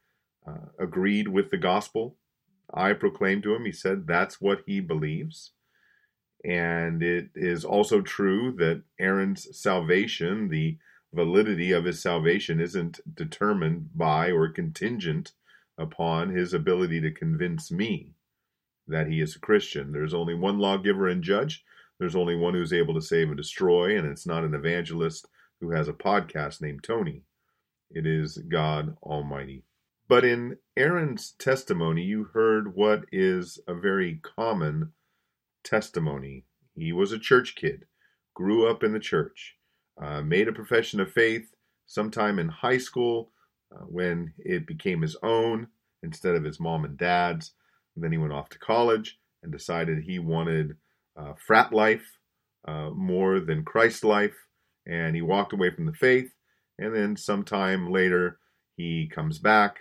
[0.45, 2.16] uh, agreed with the gospel.
[2.74, 5.53] I proclaimed to him, he said that's what he believes.
[6.45, 10.76] And it is also true that Aaron's salvation, the
[11.12, 15.30] validity of his salvation, isn't determined by or contingent
[15.78, 18.14] upon his ability to convince me
[18.88, 19.93] that he is a Christian.
[19.93, 21.64] There's only one lawgiver and judge,
[22.01, 25.28] there's only one who's able to save and destroy, and it's not an evangelist
[25.61, 27.22] who has a podcast named Tony.
[27.90, 29.64] It is God Almighty.
[30.09, 34.92] But in Aaron's testimony, you heard what is a very common
[35.62, 36.46] testimony.
[36.74, 37.84] He was a church kid,
[38.34, 39.57] grew up in the church,
[40.03, 43.30] uh, made a profession of faith sometime in high school
[43.76, 45.66] uh, when it became his own
[46.03, 47.53] instead of his mom and dad's.
[47.94, 50.76] And then he went off to college and decided he wanted
[51.20, 52.04] uh, frat life
[52.66, 54.36] uh, more than Christ life,
[54.86, 56.32] and he walked away from the faith.
[56.78, 58.38] And then sometime later,
[58.76, 59.78] he comes back,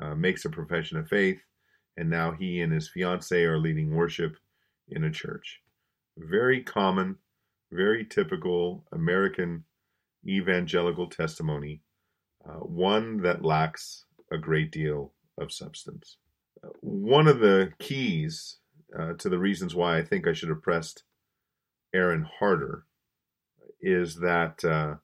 [0.00, 1.40] uh, makes a profession of faith,
[1.96, 4.36] and now he and his fiancee are leading worship
[4.88, 5.60] in a church.
[6.16, 7.16] Very common,
[7.72, 9.64] very typical American
[10.26, 11.80] evangelical testimony,
[12.48, 16.18] uh, one that lacks a great deal of substance.
[16.62, 18.58] Uh, one of the keys
[18.96, 21.02] uh, to the reasons why I think I should have pressed
[21.94, 22.84] Aaron harder
[23.80, 24.96] is that uh,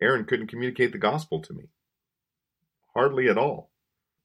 [0.00, 1.64] Aaron couldn't communicate the gospel to me.
[2.94, 3.70] Hardly at all.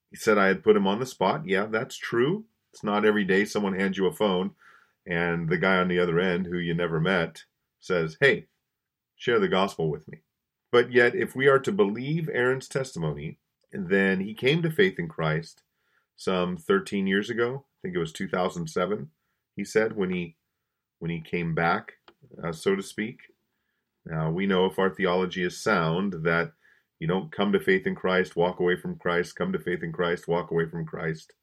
[0.09, 1.43] He said I had put him on the spot.
[1.45, 2.45] Yeah, that's true.
[2.73, 4.51] It's not every day someone hands you a phone
[5.07, 7.43] and the guy on the other end who you never met
[7.79, 8.47] says, Hey,
[9.15, 10.19] share the gospel with me.
[10.71, 13.39] But yet, if we are to believe Aaron's testimony,
[13.71, 15.63] then he came to faith in Christ
[16.17, 17.63] some 13 years ago.
[17.63, 19.09] I think it was 2007.
[19.55, 20.35] He said when he
[20.99, 21.93] when he came back,
[22.43, 23.19] uh, so to speak.
[24.05, 26.51] Now we know if our theology is sound that
[26.99, 29.91] you don't come to faith in Christ, walk away from Christ, come to faith in
[29.91, 31.33] Christ, walk away from Christ.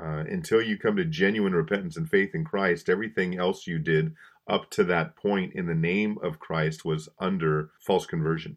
[0.00, 4.14] Uh, until you come to genuine repentance and faith in Christ, everything else you did
[4.48, 8.56] up to that point in the name of Christ was under false conversion.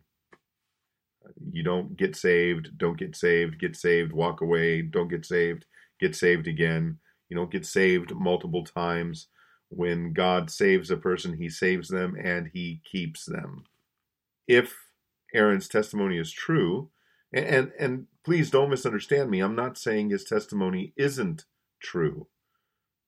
[1.51, 5.65] You don't get saved, don't get saved, get saved, walk away, don't get saved,
[5.99, 6.99] get saved again.
[7.29, 9.27] You don't get saved multiple times.
[9.69, 13.63] When God saves a person, he saves them and he keeps them.
[14.47, 14.75] If
[15.33, 16.89] Aaron's testimony is true,
[17.33, 21.45] and, and, and please don't misunderstand me, I'm not saying his testimony isn't
[21.81, 22.27] true.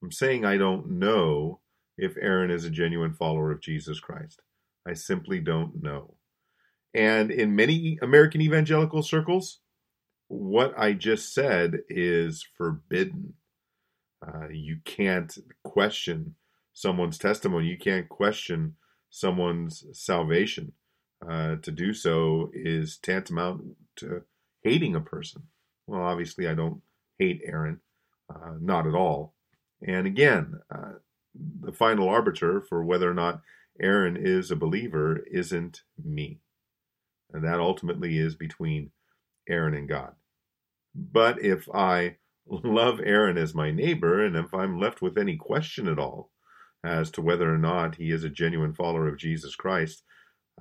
[0.04, 1.60] I'm saying I don't know
[1.98, 4.42] if Aaron is a genuine follower of Jesus Christ.
[4.88, 6.16] I simply don't know.
[6.98, 9.60] And in many American evangelical circles,
[10.30, 13.36] what I just said is forbidden.
[14.26, 16.34] Uh, you can't question
[16.74, 17.68] someone's testimony.
[17.68, 18.78] You can't question
[19.12, 20.74] someone's salvation.
[21.22, 24.24] Uh, to do so is tantamount to
[24.64, 25.44] hating a person.
[25.86, 26.82] Well, obviously, I don't
[27.20, 27.80] hate Aaron,
[28.28, 29.36] uh, not at all.
[29.88, 30.94] And again, uh,
[31.62, 33.42] the final arbiter for whether or not
[33.80, 36.40] Aaron is a believer isn't me.
[37.34, 38.92] And that ultimately is between
[39.48, 40.14] Aaron and God.
[40.96, 42.18] But if I
[42.48, 46.32] love Aaron as my neighbor, and if I'm left with any question at all
[46.84, 50.04] as to whether or not he is a genuine follower of Jesus Christ,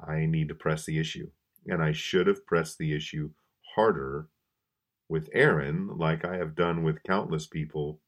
[0.07, 1.31] I need to press the issue.
[1.67, 3.31] And I should have pressed the issue
[3.75, 4.29] harder
[5.09, 8.01] with Aaron, like I have done with countless people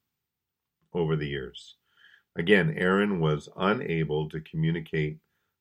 [0.93, 1.75] over the years.
[2.37, 5.19] Again, Aaron was unable to communicate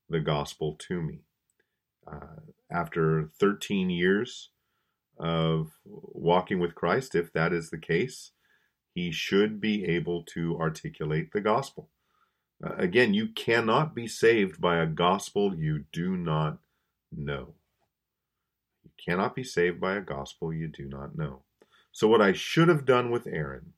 [0.09, 1.21] the gospel to me.
[2.11, 2.41] Uh,
[2.71, 4.51] after 13 years
[5.19, 8.33] of walking with Christ, if that is the case,
[8.95, 11.89] he should be able to articulate the gospel.
[12.65, 16.59] Uh, again, you cannot be saved by a gospel you do not
[17.13, 17.55] know.
[18.85, 21.43] You cannot be saved by a gospel you do not know.
[21.93, 23.73] So, what I should have done with Aaron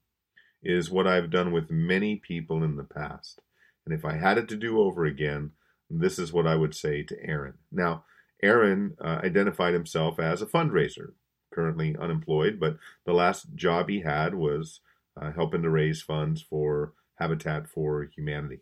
[0.62, 3.41] is what I've done with many people in the past.
[3.87, 5.53] And if I had it to do over again,
[5.89, 7.55] this is what I would say to Aaron.
[7.72, 8.05] Now,
[8.43, 11.12] Aaron uh, identified himself as a fundraiser,
[11.53, 14.80] currently unemployed, but the last job he had was
[15.20, 18.61] uh, helping to raise funds for Habitat for Humanity.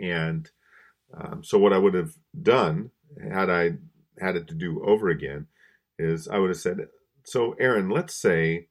[0.00, 0.50] And
[1.14, 2.90] um, so, what I would have done
[3.30, 3.72] had I
[4.20, 5.46] had it to do over again
[5.98, 6.88] is I would have said,
[7.24, 8.68] "So, Aaron, let's say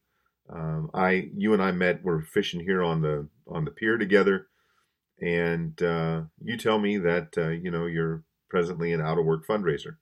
[0.49, 2.03] um, I, you and I met.
[2.03, 4.47] We're fishing here on the on the pier together,
[5.19, 9.47] and uh, you tell me that uh, you know you're presently an out of work
[9.47, 9.97] fundraiser,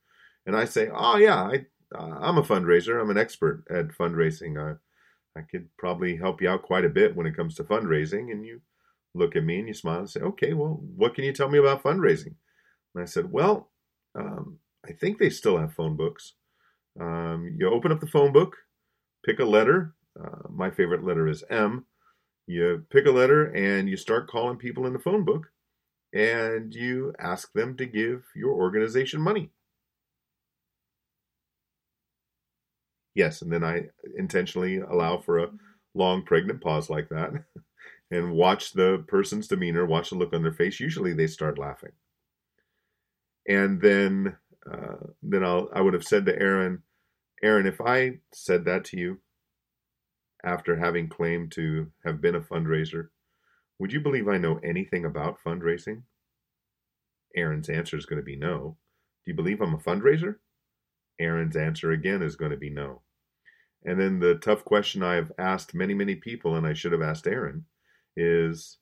[0.45, 3.01] and I say, "Oh yeah, I I'm a fundraiser.
[3.01, 4.59] I'm an expert at fundraising.
[4.59, 4.75] I
[5.39, 8.45] I could probably help you out quite a bit when it comes to fundraising." And
[8.45, 8.61] you
[9.15, 11.59] look at me and you smile and say, "Okay, well, what can you tell me
[11.59, 12.35] about fundraising?"
[12.95, 13.71] And I said, "Well,
[14.15, 16.33] um, I think they still have phone books.
[16.99, 18.57] Um, you open up the phone book,
[19.25, 19.95] pick a letter.
[20.19, 21.85] Uh, my favorite letter is M.
[22.47, 25.51] You pick a letter and you start calling people in the phone book,
[26.13, 29.51] and you ask them to give your organization money."
[33.15, 35.51] Yes, and then I intentionally allow for a
[35.93, 37.33] long pregnant pause like that.
[38.11, 40.79] and watch the person's demeanor, watch the look on their face.
[40.79, 41.91] Usually they start laughing.
[43.47, 44.35] And then,
[44.71, 46.83] uh, then I'll, I would have said to Aaron,
[47.43, 49.19] Aaron, if I said that to you
[50.43, 53.09] after having claimed to have been a fundraiser,
[53.79, 56.03] would you believe I know anything about fundraising?
[57.35, 58.77] Aaron's answer is going to be no.
[59.25, 60.35] Do you believe I'm a fundraiser?
[61.19, 63.01] Aaron's answer again is going to be no.
[63.85, 67.27] And then the tough question I've asked many, many people, and I should have asked
[67.27, 67.65] Aaron,
[68.17, 68.77] is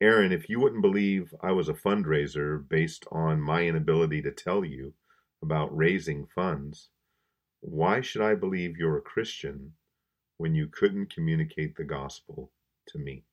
[0.00, 4.64] Aaron, if you wouldn't believe I was a fundraiser based on my inability to tell
[4.64, 4.94] you
[5.42, 6.90] about raising funds,
[7.60, 9.74] why should I believe you're a Christian
[10.38, 12.50] when you couldn't communicate the gospel
[12.88, 13.24] to me?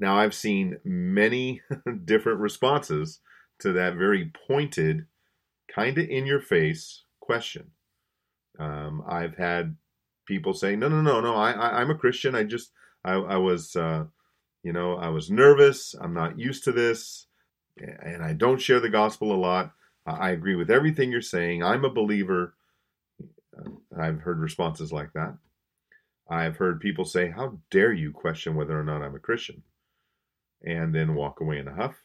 [0.00, 1.60] Now, I've seen many
[2.04, 3.20] different responses
[3.58, 5.06] to that very pointed,
[5.68, 7.70] kind of in your face question.
[8.58, 9.76] Um, I've had
[10.26, 11.34] people say, "No, no, no, no.
[11.34, 12.34] I, I, I'm a Christian.
[12.34, 12.72] I just
[13.04, 14.04] I, I was, uh,
[14.62, 15.94] you know, I was nervous.
[16.00, 17.26] I'm not used to this,
[17.76, 19.72] and I don't share the gospel a lot.
[20.06, 21.62] I agree with everything you're saying.
[21.62, 22.54] I'm a believer.
[23.56, 25.36] Uh, I've heard responses like that.
[26.28, 29.62] I've heard people say, How dare you question whether or not I'm a Christian?
[30.64, 31.96] And then walk away in a huff.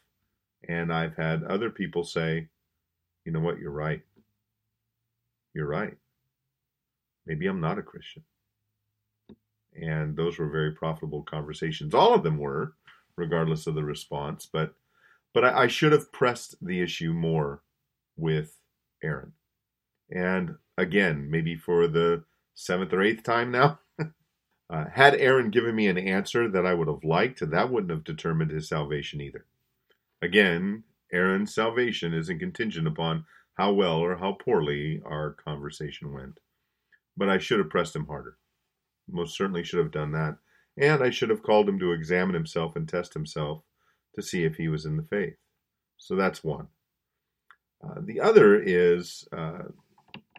[0.70, 2.50] And I've had other people say,
[3.26, 3.60] You know what?
[3.60, 4.02] You're right.
[5.56, 5.98] You're right.
[7.28, 8.24] Maybe I'm not a Christian.
[9.76, 11.94] and those were very profitable conversations.
[11.94, 12.74] All of them were,
[13.18, 14.48] regardless of the response.
[14.52, 14.74] But
[15.34, 17.62] but I, I should have pressed the issue more
[18.18, 18.58] with
[19.04, 19.34] Aaron.
[20.12, 22.24] And again, maybe for the
[22.56, 23.80] seventh or eighth time now.
[24.70, 28.04] uh, had Aaron given me an answer that I would have liked, that wouldn't have
[28.04, 29.46] determined his salvation either.
[30.22, 36.40] Again, Aaron's salvation isn't contingent upon how well or how poorly our conversation went.
[37.16, 38.38] But I should have pressed him harder.
[39.10, 40.38] Most certainly should have done that.
[40.78, 43.62] And I should have called him to examine himself and test himself
[44.16, 45.36] to see if he was in the faith.
[45.98, 46.68] So that's one.
[47.84, 49.64] Uh, the other is uh,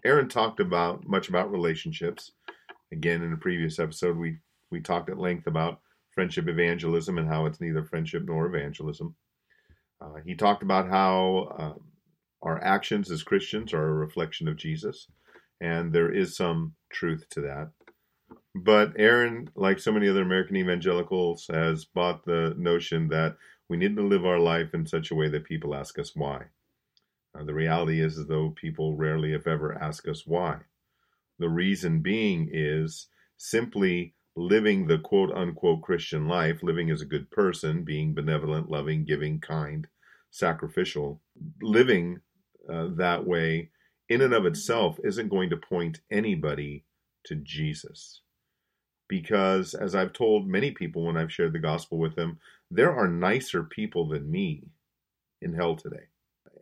[0.05, 2.33] Aaron talked about much about relationships.
[2.93, 4.39] Again, in a previous episode, we
[4.71, 5.81] we talked at length about
[6.11, 9.15] friendship evangelism and how it's neither friendship nor evangelism.
[10.01, 11.81] Uh, he talked about how um,
[12.43, 15.09] our actions as Christians are a reflection of Jesus,
[15.61, 17.71] and there is some truth to that.
[18.55, 23.37] But Aaron, like so many other American evangelicals, has bought the notion that
[23.69, 26.45] we need to live our life in such a way that people ask us why.
[27.39, 30.61] Uh, the reality is, as though people rarely, if ever, ask us why.
[31.39, 37.31] The reason being is simply living the quote unquote Christian life, living as a good
[37.31, 39.87] person, being benevolent, loving, giving, kind,
[40.31, 41.21] sacrificial,
[41.61, 42.21] living
[42.71, 43.71] uh, that way
[44.09, 46.85] in and of itself isn't going to point anybody
[47.25, 48.21] to Jesus.
[49.09, 52.39] Because, as I've told many people when I've shared the gospel with them,
[52.71, 54.65] there are nicer people than me
[55.41, 56.09] in hell today.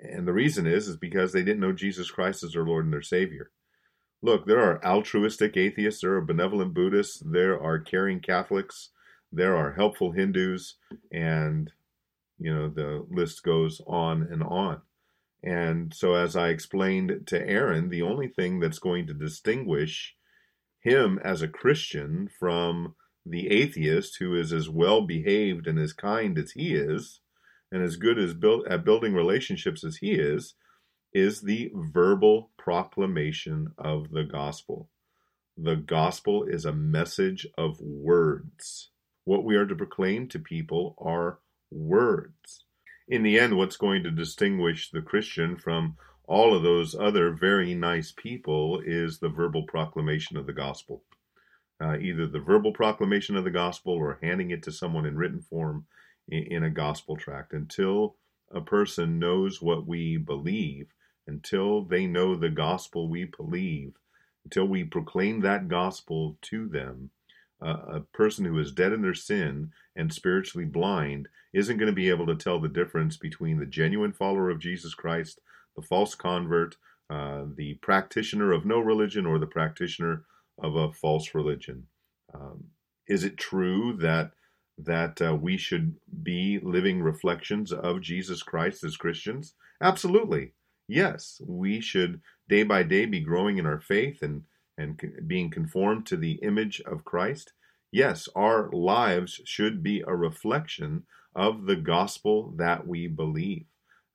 [0.03, 2.93] And the reason is is because they didn't know Jesus Christ as their Lord and
[2.93, 3.51] their Savior.
[4.25, 8.89] Look, there are altruistic atheists, there are benevolent Buddhists, there are caring Catholics,
[9.31, 10.77] there are helpful Hindus,
[11.13, 11.71] and
[12.39, 14.81] you know the list goes on and on.
[15.43, 20.17] And so, as I explained to Aaron, the only thing that's going to distinguish
[20.81, 22.95] him as a Christian from
[23.27, 27.21] the atheist who is as well behaved and as kind as he is
[27.71, 30.55] and as good as build, at building relationships as he is,
[31.15, 34.91] is the verbal proclamation of the gospel.
[35.57, 38.91] The gospel is a message of words.
[39.25, 41.39] What we are to proclaim to people are
[41.71, 42.65] words.
[43.07, 45.97] In the end, what's going to distinguish the Christian from
[46.27, 51.05] all of those other very nice people is the verbal proclamation of the gospel.
[51.81, 55.41] Uh, either the verbal proclamation of the gospel or handing it to someone in written
[55.41, 55.87] form
[56.29, 58.17] in a gospel tract until
[58.51, 60.95] a person knows what we believe,
[61.27, 63.95] until they know the gospel we believe,
[64.45, 67.11] until we proclaim that gospel to them.
[67.65, 71.95] Uh, a person who is dead in their sin and spiritually blind isn't going to
[71.95, 75.41] be able to tell the difference between the genuine follower of Jesus Christ,
[75.77, 76.77] the false convert,
[77.09, 80.25] uh, the practitioner of no religion, or the practitioner
[80.63, 81.87] of a false religion.
[82.35, 82.65] Um,
[83.07, 84.33] is it true that
[84.77, 89.55] that uh, we should be living reflections of Jesus Christ as Christians?
[89.81, 90.53] Absolutely.
[90.89, 94.43] Yes, we should day by day be growing in our faith and,
[94.77, 97.53] and being conformed to the image of Christ.
[97.91, 103.67] Yes, our lives should be a reflection of the gospel that we believe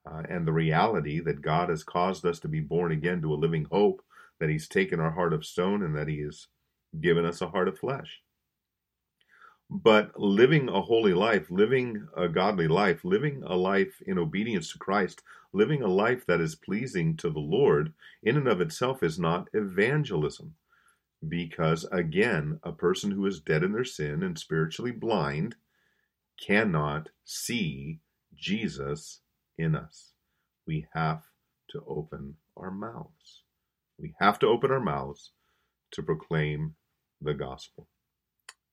[0.10, 3.36] uh, and the reality that God has caused us to be born again to a
[3.36, 4.02] living hope,
[4.40, 6.48] that He's taken our heart of stone and that He has
[7.00, 8.22] given us a heart of flesh.
[9.72, 14.80] But living a holy life, living a godly life, living a life in obedience to
[14.80, 15.22] Christ,
[15.54, 17.94] living a life that is pleasing to the Lord,
[18.24, 20.56] in and of itself is not evangelism.
[21.28, 25.56] Because again, a person who is dead in their sin and spiritually blind
[26.40, 28.00] cannot see
[28.36, 29.20] Jesus
[29.58, 30.14] in us.
[30.66, 31.28] We have
[31.70, 33.44] to open our mouths.
[34.00, 35.32] We have to open our mouths
[35.92, 36.76] to proclaim
[37.22, 37.88] the gospel.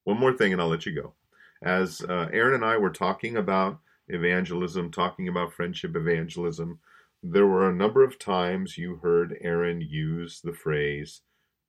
[0.07, 1.15] One more thing, and I'll let you go.
[1.61, 6.79] As uh, Aaron and I were talking about evangelism, talking about friendship evangelism,
[7.25, 11.23] there were a number of times you heard Aaron use the phrase,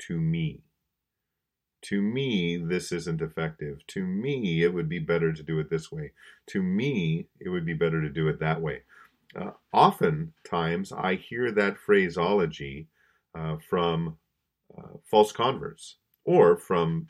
[0.07, 0.61] to me.
[1.85, 3.79] To me, this isn't effective.
[3.87, 6.11] To me, it would be better to do it this way.
[6.47, 8.83] To me, it would be better to do it that way.
[9.35, 12.87] Uh, oftentimes, I hear that phraseology
[13.33, 14.19] uh, from
[14.77, 17.07] uh, false converts or from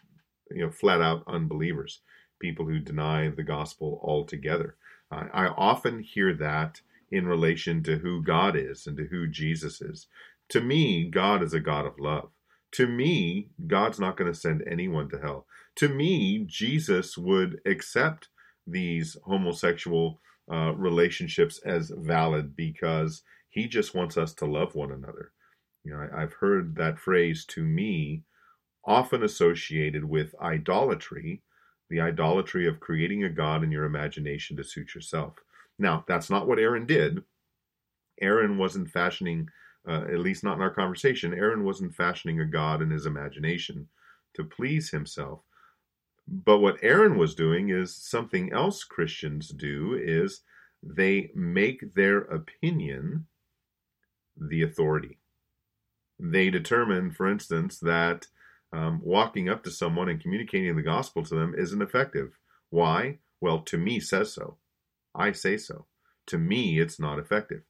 [0.52, 2.02] you know, flat out unbelievers,
[2.40, 4.76] people who deny the gospel altogether.
[5.12, 9.82] Uh, I often hear that in relation to who God is and to who Jesus
[9.82, 10.08] is.
[10.50, 12.30] To me, God is a God of love.
[12.74, 15.46] To me, God's not going to send anyone to hell.
[15.76, 18.30] To me, Jesus would accept
[18.66, 20.20] these homosexual
[20.52, 25.32] uh, relationships as valid because he just wants us to love one another.
[25.84, 28.24] You know, I, I've heard that phrase to me
[28.88, 31.44] often associated with idolatry,
[31.90, 35.36] the idolatry of creating a god in your imagination to suit yourself.
[35.78, 37.22] Now, that's not what Aaron did.
[38.22, 39.50] Aaron wasn't fashioning,
[39.88, 43.88] uh, at least not in our conversation, Aaron wasn't fashioning a god in his imagination
[44.34, 45.42] to please himself.
[46.28, 50.42] But what Aaron was doing is something else Christians do is
[50.82, 53.28] they make their opinion
[54.36, 55.20] the authority.
[56.20, 58.28] They determine, for instance, that
[58.74, 62.38] um, walking up to someone and communicating the gospel to them isn't effective.
[62.70, 63.20] Why?
[63.40, 64.58] Well, to me says so.
[65.16, 65.86] I say so.
[66.28, 67.62] To me, it's not effective.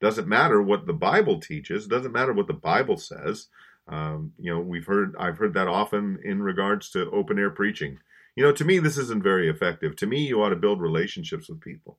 [0.00, 1.86] Doesn't matter what the Bible teaches.
[1.86, 3.48] Doesn't matter what the Bible says.
[3.88, 7.98] Um, you know, we've heard I've heard that often in regards to open air preaching.
[8.36, 9.96] You know, to me, this isn't very effective.
[9.96, 11.98] To me, you ought to build relationships with people.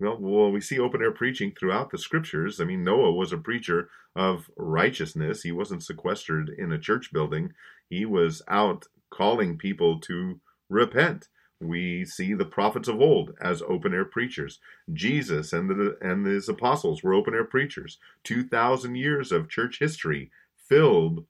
[0.00, 2.60] Well, well, we see open air preaching throughout the scriptures.
[2.60, 5.42] I mean, Noah was a preacher of righteousness.
[5.42, 7.52] He wasn't sequestered in a church building.
[7.88, 11.28] He was out calling people to repent.
[11.60, 14.58] We see the prophets of old as open air preachers.
[14.92, 17.98] Jesus and the and his apostles were open air preachers.
[18.24, 21.26] 2000 years of church history filled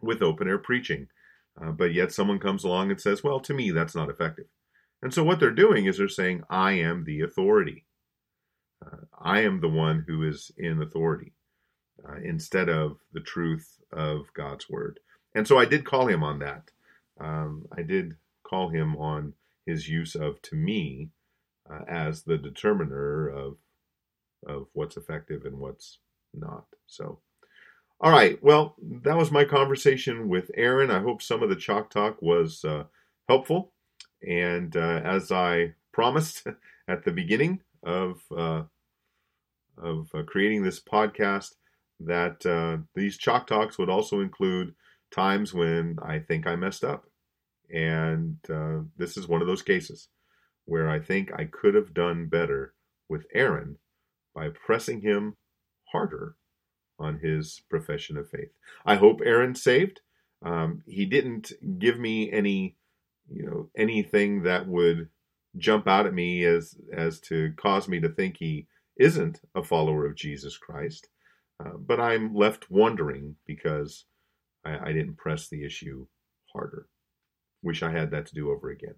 [0.00, 1.08] with open air preaching.
[1.60, 4.46] Uh, but yet someone comes along and says, "Well, to me that's not effective."
[5.04, 7.84] And so what they're doing is they're saying, I am the authority.
[8.84, 11.34] Uh, I am the one who is in authority
[12.08, 15.00] uh, instead of the truth of God's word.
[15.34, 16.70] And so I did call him on that.
[17.20, 19.34] Um, I did call him on
[19.66, 21.10] his use of to me
[21.70, 23.58] uh, as the determiner of
[24.46, 25.98] of what's effective and what's
[26.32, 26.64] not.
[26.86, 27.20] So,
[28.00, 28.42] all right.
[28.42, 30.90] Well, that was my conversation with Aaron.
[30.90, 32.84] I hope some of the chalk talk was uh,
[33.28, 33.73] helpful.
[34.26, 36.46] And uh, as I promised
[36.88, 38.62] at the beginning of uh,
[39.76, 41.54] of uh, creating this podcast,
[42.00, 44.74] that uh, these chalk talks would also include
[45.10, 47.06] times when I think I messed up,
[47.72, 50.08] and uh, this is one of those cases
[50.64, 52.74] where I think I could have done better
[53.08, 53.76] with Aaron
[54.34, 55.36] by pressing him
[55.92, 56.36] harder
[56.98, 58.50] on his profession of faith.
[58.84, 60.00] I hope Aaron saved.
[60.44, 62.76] Um, he didn't give me any
[63.30, 65.08] you know anything that would
[65.56, 68.66] jump out at me as as to cause me to think he
[68.96, 71.08] isn't a follower of Jesus Christ.
[71.64, 74.04] Uh, but I'm left wondering because
[74.64, 76.06] I, I didn't press the issue
[76.52, 76.88] harder.
[77.62, 78.94] Wish I had that to do over again.